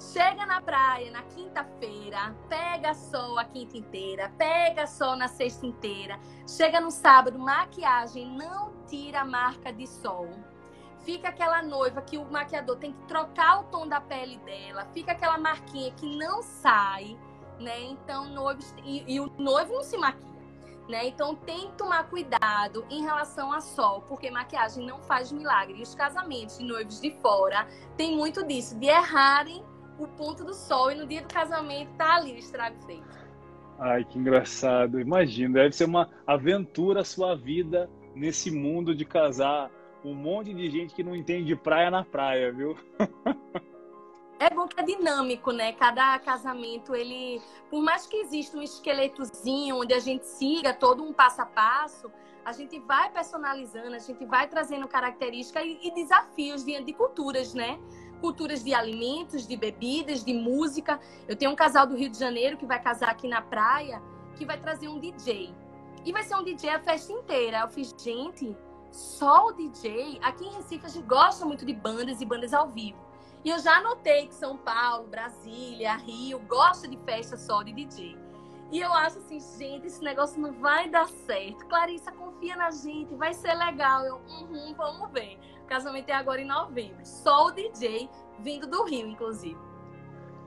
[0.00, 6.18] chega na praia na quinta-feira, pega sol a quinta inteira, pega sol na sexta inteira,
[6.48, 10.28] chega no sábado, maquiagem, não tira a marca de sol.
[11.04, 15.12] Fica aquela noiva que o maquiador tem que trocar o tom da pele dela, fica
[15.12, 17.16] aquela marquinha que não sai,
[17.58, 17.82] né?
[17.84, 20.29] Então, noivos e, e o noivo não se maquia,
[20.90, 21.06] né?
[21.06, 25.78] Então, tem que tomar cuidado em relação a sol, porque maquiagem não faz milagre.
[25.78, 27.66] E os casamentos de noivos de fora
[27.96, 29.64] tem muito disso, de errarem
[29.98, 33.18] o ponto do sol e no dia do casamento tá ali o estrago feito.
[33.78, 35.00] Ai, que engraçado.
[35.00, 39.70] Imagina, deve ser uma aventura a sua vida nesse mundo de casar
[40.04, 42.76] um monte de gente que não entende praia na praia, viu?
[44.40, 45.74] É bom que é dinâmico, né?
[45.74, 51.12] Cada casamento, ele, por mais que exista um esqueletozinho onde a gente siga todo um
[51.12, 52.10] passo a passo,
[52.42, 57.52] a gente vai personalizando, a gente vai trazendo características e, e desafios de, de culturas,
[57.52, 57.78] né?
[58.22, 60.98] Culturas de alimentos, de bebidas, de música.
[61.28, 64.00] Eu tenho um casal do Rio de Janeiro que vai casar aqui na praia,
[64.36, 65.54] que vai trazer um DJ.
[66.02, 67.60] E vai ser um DJ a festa inteira.
[67.60, 68.56] Eu fiz, gente,
[68.90, 72.70] só o DJ, aqui em Recife a gente gosta muito de bandas e bandas ao
[72.70, 73.09] vivo.
[73.44, 78.16] E eu já notei que São Paulo, Brasília, Rio gosta de festa só de DJ.
[78.70, 81.66] E eu acho assim, gente, esse negócio não vai dar certo.
[81.66, 84.04] Clarissa, confia na gente, vai ser legal.
[84.04, 85.38] Eu, uhum, vamos ver.
[85.62, 87.04] O casamento é agora em novembro.
[87.04, 89.58] Só o DJ vindo do Rio, inclusive.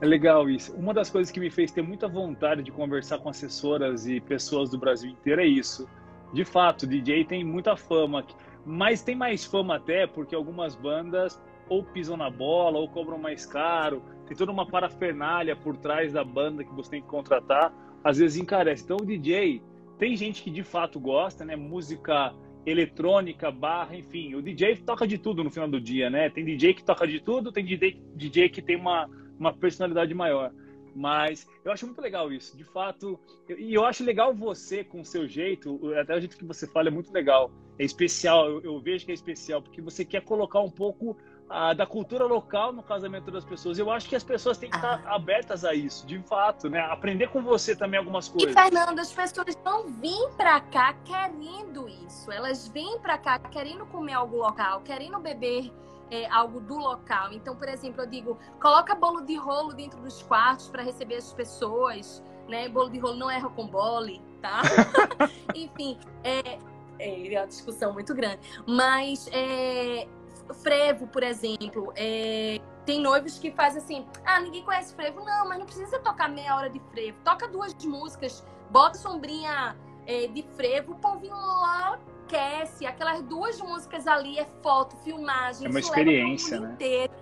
[0.00, 0.74] É legal isso.
[0.74, 4.70] Uma das coisas que me fez ter muita vontade de conversar com assessoras e pessoas
[4.70, 5.86] do Brasil inteiro é isso
[6.34, 8.24] de fato, DJ tem muita fama,
[8.66, 13.46] mas tem mais fama até porque algumas bandas ou pisam na bola ou cobram mais
[13.46, 18.18] caro, tem toda uma parafernália por trás da banda que você tem que contratar, às
[18.18, 18.84] vezes encarece.
[18.84, 19.62] Então o DJ,
[19.98, 21.56] tem gente que de fato gosta, né?
[21.56, 22.34] Música
[22.66, 26.30] eletrônica, barra, enfim, o DJ toca de tudo no final do dia, né?
[26.30, 29.08] Tem DJ que toca de tudo, tem DJ, DJ que tem uma,
[29.38, 30.50] uma personalidade maior.
[30.94, 33.18] Mas eu acho muito legal isso, de fato.
[33.58, 36.88] E eu acho legal você, com o seu jeito, até o jeito que você fala
[36.88, 37.50] é muito legal.
[37.78, 41.16] É especial, eu, eu vejo que é especial, porque você quer colocar um pouco
[41.48, 43.78] ah, da cultura local no casamento das pessoas.
[43.78, 45.14] Eu acho que as pessoas têm que estar ah.
[45.14, 46.80] abertas a isso, de fato, né?
[46.80, 48.50] Aprender com você também algumas coisas.
[48.50, 52.30] E, Fernando, as pessoas não vêm para cá querendo isso.
[52.32, 55.70] Elas vêm para cá querendo comer algo local, querendo beber
[56.10, 57.32] é, algo do local.
[57.32, 61.32] Então, por exemplo, eu digo, coloca bolo de rolo dentro dos quartos para receber as
[61.32, 62.68] pessoas, né?
[62.68, 64.62] Bolo de rolo não é rocambole, tá?
[65.54, 66.58] Enfim, é,
[66.98, 68.40] é, é uma discussão muito grande.
[68.66, 70.06] Mas é,
[70.52, 75.24] frevo, por exemplo, é, tem noivos que fazem assim, ah, ninguém conhece frevo.
[75.24, 77.18] Não, mas não precisa tocar meia hora de frevo.
[77.24, 79.76] Toca duas músicas, bota sombrinha
[80.06, 82.86] é, de frevo, o povinho lá esquece.
[82.86, 85.66] Aquelas duas músicas ali é foto, filmagem.
[85.66, 86.72] É uma experiência, né?
[86.72, 87.12] Inteiro.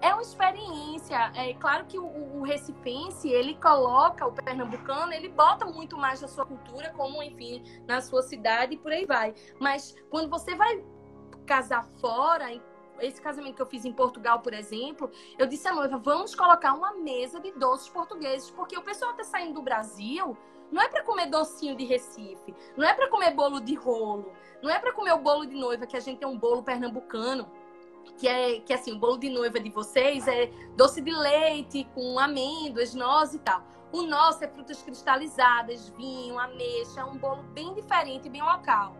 [0.00, 1.30] É uma experiência.
[1.36, 6.26] É claro que o, o recifense, ele coloca, o pernambucano, ele bota muito mais da
[6.26, 9.32] sua cultura, como, enfim, na sua cidade e por aí vai.
[9.60, 10.82] Mas quando você vai
[11.52, 12.46] casar fora,
[12.98, 16.72] esse casamento que eu fiz em Portugal, por exemplo, eu disse à noiva, vamos colocar
[16.72, 20.34] uma mesa de doces portugueses, porque o pessoal está saindo do Brasil
[20.70, 24.32] não é para comer docinho de Recife, não é para comer bolo de rolo,
[24.62, 27.46] não é para comer o bolo de noiva, que a gente tem um bolo pernambucano,
[28.16, 32.18] que é que assim, o bolo de noiva de vocês é doce de leite com
[32.18, 33.62] amêndoas, nozes e tal.
[33.92, 38.96] O nosso é frutas cristalizadas, vinho, ameixa, um bolo bem diferente, bem local.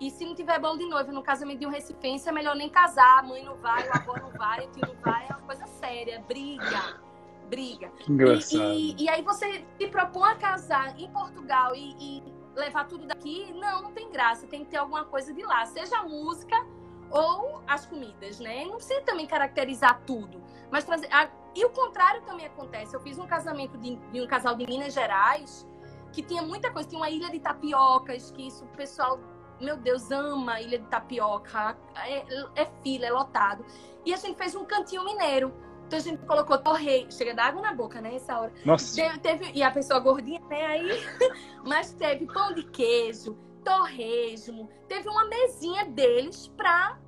[0.00, 2.68] E se não tiver bolo de noiva no casamento de um recifense, é melhor nem
[2.68, 3.18] casar.
[3.18, 5.26] A mãe não vai, o avô não vai, o tio não vai.
[5.28, 7.10] É uma coisa séria, briga
[7.50, 7.92] briga.
[8.08, 8.72] Engraçado.
[8.72, 12.22] E, e, e, aí você se propõe a casar em Portugal e, e,
[12.54, 15.98] levar tudo daqui, não, não tem graça, tem que ter alguma coisa de lá, seja
[15.98, 16.56] a música
[17.10, 18.64] ou as comidas, né?
[18.64, 20.40] Não precisa também caracterizar tudo,
[20.70, 21.08] mas trazer.
[21.54, 22.94] E o contrário também acontece.
[22.94, 25.66] Eu fiz um casamento de, de um casal de Minas Gerais
[26.12, 29.18] que tinha muita coisa, tinha uma ilha de tapiocas, que isso o pessoal
[29.60, 32.24] meu Deus, ama a Ilha de Tapioca, é,
[32.62, 33.64] é, fila, é lotado.
[34.04, 35.52] E a gente fez um cantinho mineiro
[35.86, 38.14] Então a gente colocou torresmo, chega da água na boca, né?
[38.14, 38.52] Essa hora.
[38.64, 38.94] Nossa.
[38.96, 40.66] Teve, teve- e a pessoa gordinha, né?
[40.66, 40.88] Aí,
[41.66, 46.98] mas teve pão de queijo, torresmo, teve uma mesinha deles para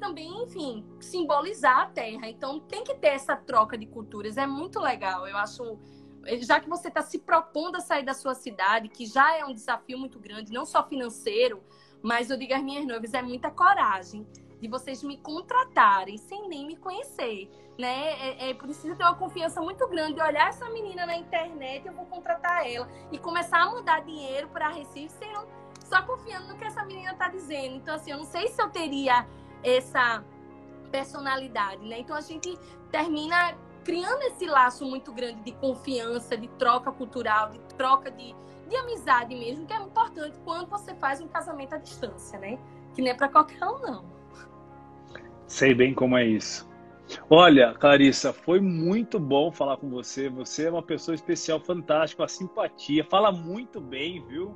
[0.00, 2.28] também, enfim, simbolizar a terra.
[2.28, 5.26] Então tem que ter essa troca de culturas, é muito legal.
[5.26, 5.78] Eu acho,
[6.40, 9.54] já que você está se propondo a sair da sua cidade, que já é um
[9.54, 11.62] desafio muito grande, não só financeiro,
[12.02, 14.26] mas eu digo às minhas noivas, é muita coragem
[14.60, 17.48] de vocês me contratarem sem nem me conhecer,
[17.78, 18.10] né?
[18.20, 21.92] É, é preciso ter uma confiança muito grande de olhar essa menina na internet, eu
[21.92, 25.48] vou contratar ela e começar a mandar dinheiro para Recife sem eu-
[25.84, 27.76] só confiando no que essa menina tá dizendo.
[27.76, 29.26] Então assim, eu não sei se eu teria
[29.62, 30.24] essa
[30.90, 32.00] personalidade, né?
[32.00, 32.58] Então a gente
[32.90, 33.56] termina
[33.88, 38.34] criando esse laço muito grande de confiança, de troca cultural, de troca de,
[38.68, 42.58] de amizade mesmo, que é importante quando você faz um casamento à distância, né?
[42.94, 44.04] Que não é para qualquer um, não.
[45.46, 46.68] Sei bem como é isso.
[47.30, 50.28] Olha, Clarissa, foi muito bom falar com você.
[50.28, 53.02] Você é uma pessoa especial, fantástica, uma simpatia.
[53.02, 54.54] Fala muito bem, viu?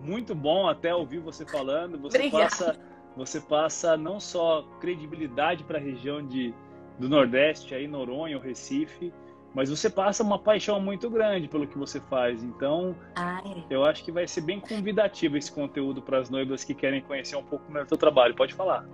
[0.00, 2.00] Muito bom até ouvir você falando.
[2.00, 2.42] Você Obrigada.
[2.42, 2.80] passa,
[3.16, 6.52] você passa não só credibilidade para a região de,
[6.98, 9.12] do Nordeste, aí Noronha, o Recife,
[9.54, 12.42] mas você passa uma paixão muito grande pelo que você faz.
[12.42, 13.64] Então, é.
[13.68, 17.36] eu acho que vai ser bem convidativo esse conteúdo para as noivas que querem conhecer
[17.36, 18.34] um pouco melhor do seu trabalho.
[18.34, 18.86] Pode falar.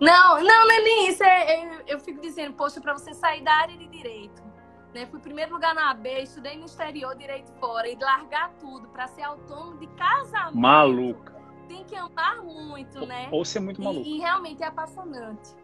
[0.00, 1.22] Não, não, não é nem isso.
[1.22, 4.42] É, é- eu fico dizendo, poxa, para você sair da área de direito,
[4.94, 5.06] né?
[5.06, 9.22] Fui primeiro lugar na AB, estudei no exterior, direito fora, e largar tudo para ser
[9.22, 10.56] autônomo de casamento.
[10.56, 11.37] Maluca.
[11.68, 13.28] Tem que amar muito, né?
[13.30, 14.06] Ou ser muito maluco.
[14.06, 15.54] E, e realmente é apaixonante.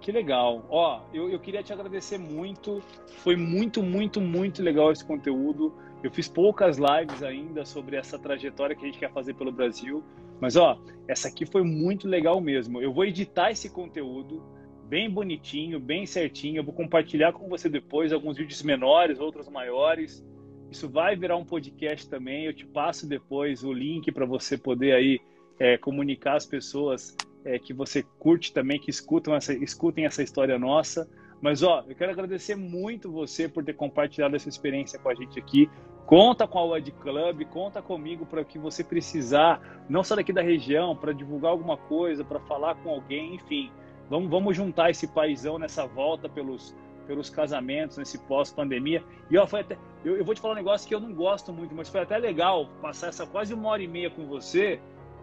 [0.00, 0.64] Que legal.
[0.70, 2.82] Ó, eu, eu queria te agradecer muito.
[3.18, 5.74] Foi muito, muito, muito legal esse conteúdo.
[6.02, 10.02] Eu fiz poucas lives ainda sobre essa trajetória que a gente quer fazer pelo Brasil.
[10.40, 12.80] Mas, ó, essa aqui foi muito legal mesmo.
[12.80, 14.42] Eu vou editar esse conteúdo
[14.84, 16.60] bem bonitinho, bem certinho.
[16.60, 20.24] Eu vou compartilhar com você depois alguns vídeos menores, outros maiores.
[20.70, 22.44] Isso vai virar um podcast também.
[22.44, 25.20] Eu te passo depois o link para você poder aí
[25.58, 30.58] é, comunicar às pessoas é, que você curte também, que escutam essa, escutem essa história
[30.58, 31.08] nossa.
[31.40, 35.38] Mas, ó, eu quero agradecer muito você por ter compartilhado essa experiência com a gente
[35.38, 35.70] aqui.
[36.04, 40.32] Conta com a WED Club, conta comigo para o que você precisar, não só daqui
[40.32, 43.70] da região, para divulgar alguma coisa, para falar com alguém, enfim.
[44.08, 46.74] Vamos, vamos juntar esse paizão nessa volta pelos,
[47.08, 49.02] pelos casamentos, nesse pós-pandemia.
[49.30, 51.52] E ó, foi até, eu, eu vou te falar um negócio que eu não gosto
[51.52, 54.78] muito, mas foi até legal passar essa quase uma hora e meia com você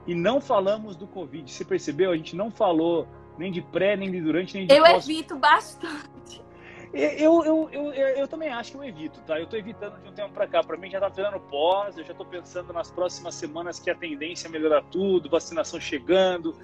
[0.08, 1.50] e não falamos do Covid.
[1.50, 2.12] Você percebeu?
[2.12, 3.08] A gente não falou
[3.38, 5.08] nem de pré, nem de durante, nem de Eu pós.
[5.08, 6.44] evito bastante.
[6.92, 9.38] Eu, eu, eu, eu, eu também acho que eu evito, tá?
[9.38, 10.64] Eu tô evitando de um tempo pra cá.
[10.64, 13.96] Pra mim já tá virando pós, eu já tô pensando nas próximas semanas que a
[13.96, 16.56] tendência é melhorar tudo, vacinação chegando.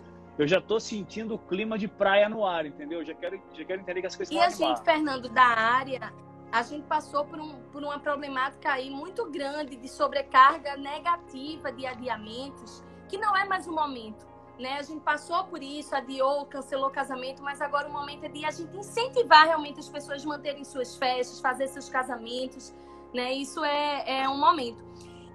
[0.41, 3.01] Eu já tô sentindo o clima de praia no ar, entendeu?
[3.01, 6.11] Eu já quero, já quero entender que as coisas E a gente, Fernando, da área,
[6.51, 11.85] a gente passou por, um, por uma problemática aí muito grande de sobrecarga negativa de
[11.85, 14.25] adiamentos, que não é mais o momento.
[14.57, 14.79] Né?
[14.79, 18.43] A gente passou por isso, adiou, cancelou o casamento, mas agora o momento é de
[18.43, 22.73] a gente incentivar realmente as pessoas a manterem suas festas, fazer seus casamentos.
[23.13, 23.31] Né?
[23.31, 24.83] Isso é, é um momento.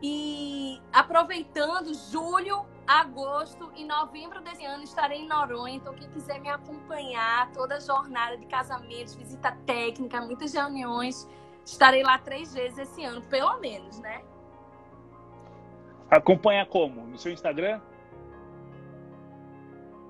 [0.03, 5.77] E aproveitando, julho, agosto e novembro desse ano estarei em Noronha.
[5.77, 11.29] Então, quem quiser me acompanhar, toda a jornada de casamentos, visita técnica, muitas reuniões,
[11.65, 14.23] estarei lá três vezes esse ano, pelo menos, né?
[16.11, 17.03] Acompanhar como?
[17.07, 17.81] No seu Instagram?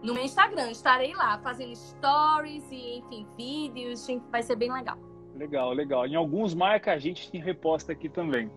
[0.03, 4.07] No meu Instagram, estarei lá fazendo stories e, enfim, vídeos.
[4.31, 4.99] Vai ser bem legal.
[5.35, 6.07] Legal, legal.
[6.07, 8.51] Em alguns marca a gente tem reposta aqui também.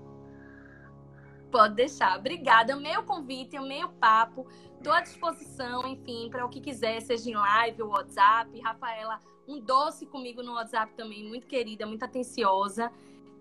[1.51, 2.17] Pode deixar.
[2.17, 2.73] Obrigada.
[2.73, 4.45] Amei o convite, amei o papo.
[4.77, 8.59] Estou à disposição, enfim, para o que quiser, seja em live ou WhatsApp.
[8.61, 12.91] Rafaela, um doce comigo no WhatsApp também, muito querida, muito atenciosa.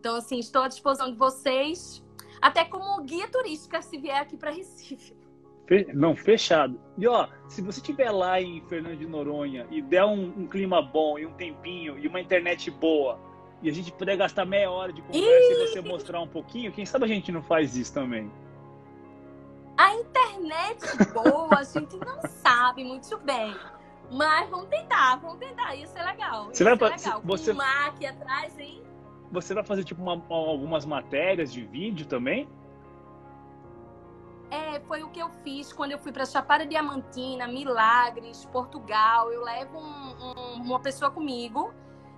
[0.01, 2.03] Então, assim, estou à disposição de vocês,
[2.41, 5.15] até como guia turística, se vier aqui para Recife.
[5.67, 6.81] Fe- Não, fechado.
[6.97, 10.81] E ó, se você estiver lá em Fernando de Noronha e der um, um clima
[10.81, 13.19] bom e um tempinho e uma internet boa
[13.63, 16.87] e a gente puder gastar meia hora de conversa e você mostrar um pouquinho, quem
[16.87, 18.31] sabe a gente não faz isso também.
[19.77, 20.81] A internet
[21.13, 23.55] boa, a gente não sabe muito bem.
[24.11, 25.75] Mas vamos tentar, vamos tentar.
[25.75, 26.47] Ia ser legal.
[26.53, 27.23] Você vai ser fa- legal.
[27.25, 28.83] você- Com aqui atrás, hein?
[29.31, 32.49] Você vai fazer tipo uma- algumas matérias de vídeo também?
[34.51, 39.31] É, foi o que eu fiz quando eu fui para Chapada Diamantina, Milagres, Portugal.
[39.31, 40.15] Eu levo um-
[40.59, 41.73] um- uma pessoa comigo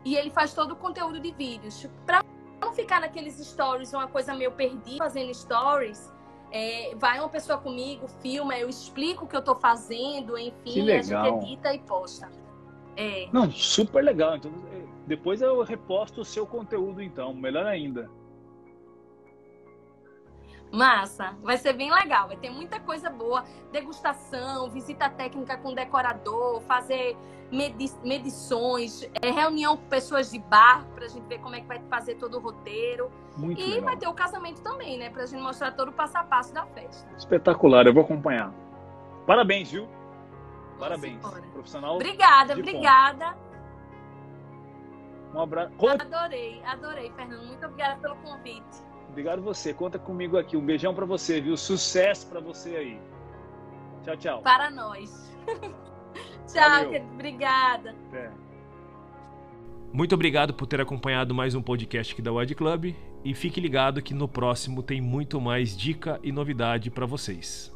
[0.05, 1.89] e ele faz todo o conteúdo de vídeos.
[2.07, 2.25] Para
[2.61, 6.13] não ficar naqueles stories, uma coisa meio perdida fazendo stories,
[6.53, 11.01] É, vai uma pessoa comigo, filma, eu explico o que eu estou fazendo, enfim, a
[11.01, 12.29] gente edita e posta.
[12.97, 13.29] É.
[13.33, 14.35] Não, super legal.
[14.37, 18.11] Então, é, depois eu reposto o seu conteúdo, então, melhor ainda.
[20.73, 26.61] Massa, vai ser bem legal, vai ter muita coisa boa, degustação, visita técnica com decorador,
[26.63, 27.17] fazer
[27.51, 31.67] medi medições, é, reunião com pessoas de bar para a gente ver como é que
[31.67, 33.11] vai fazer todo o roteiro.
[33.37, 33.85] Muito e legal.
[33.85, 36.53] vai ter o casamento também, né, para a gente mostrar todo o passo a passo
[36.53, 37.09] da festa.
[37.17, 38.53] Espetacular, eu vou acompanhar.
[39.27, 39.89] Parabéns, viu?
[40.79, 41.21] Parabéns,
[41.53, 41.97] profissional.
[41.97, 43.37] Obrigada, obrigada.
[45.35, 45.73] Um abraço.
[46.01, 47.47] Adorei, adorei, Fernando.
[47.47, 48.91] Muito obrigada pelo convite.
[49.09, 49.75] Obrigado você.
[49.75, 50.57] Conta comigo aqui.
[50.57, 51.57] Um beijão para você, viu?
[51.57, 53.01] Sucesso para você aí.
[54.05, 54.43] Tchau, tchau.
[54.43, 55.31] Para nós.
[56.53, 57.07] tchau, querido.
[57.15, 57.95] Obrigada.
[58.13, 58.31] É.
[59.93, 62.95] Muito obrigado por ter acompanhado mais um podcast aqui da Wed Club
[63.25, 67.73] e fique ligado que no próximo tem muito mais dica e novidade para vocês.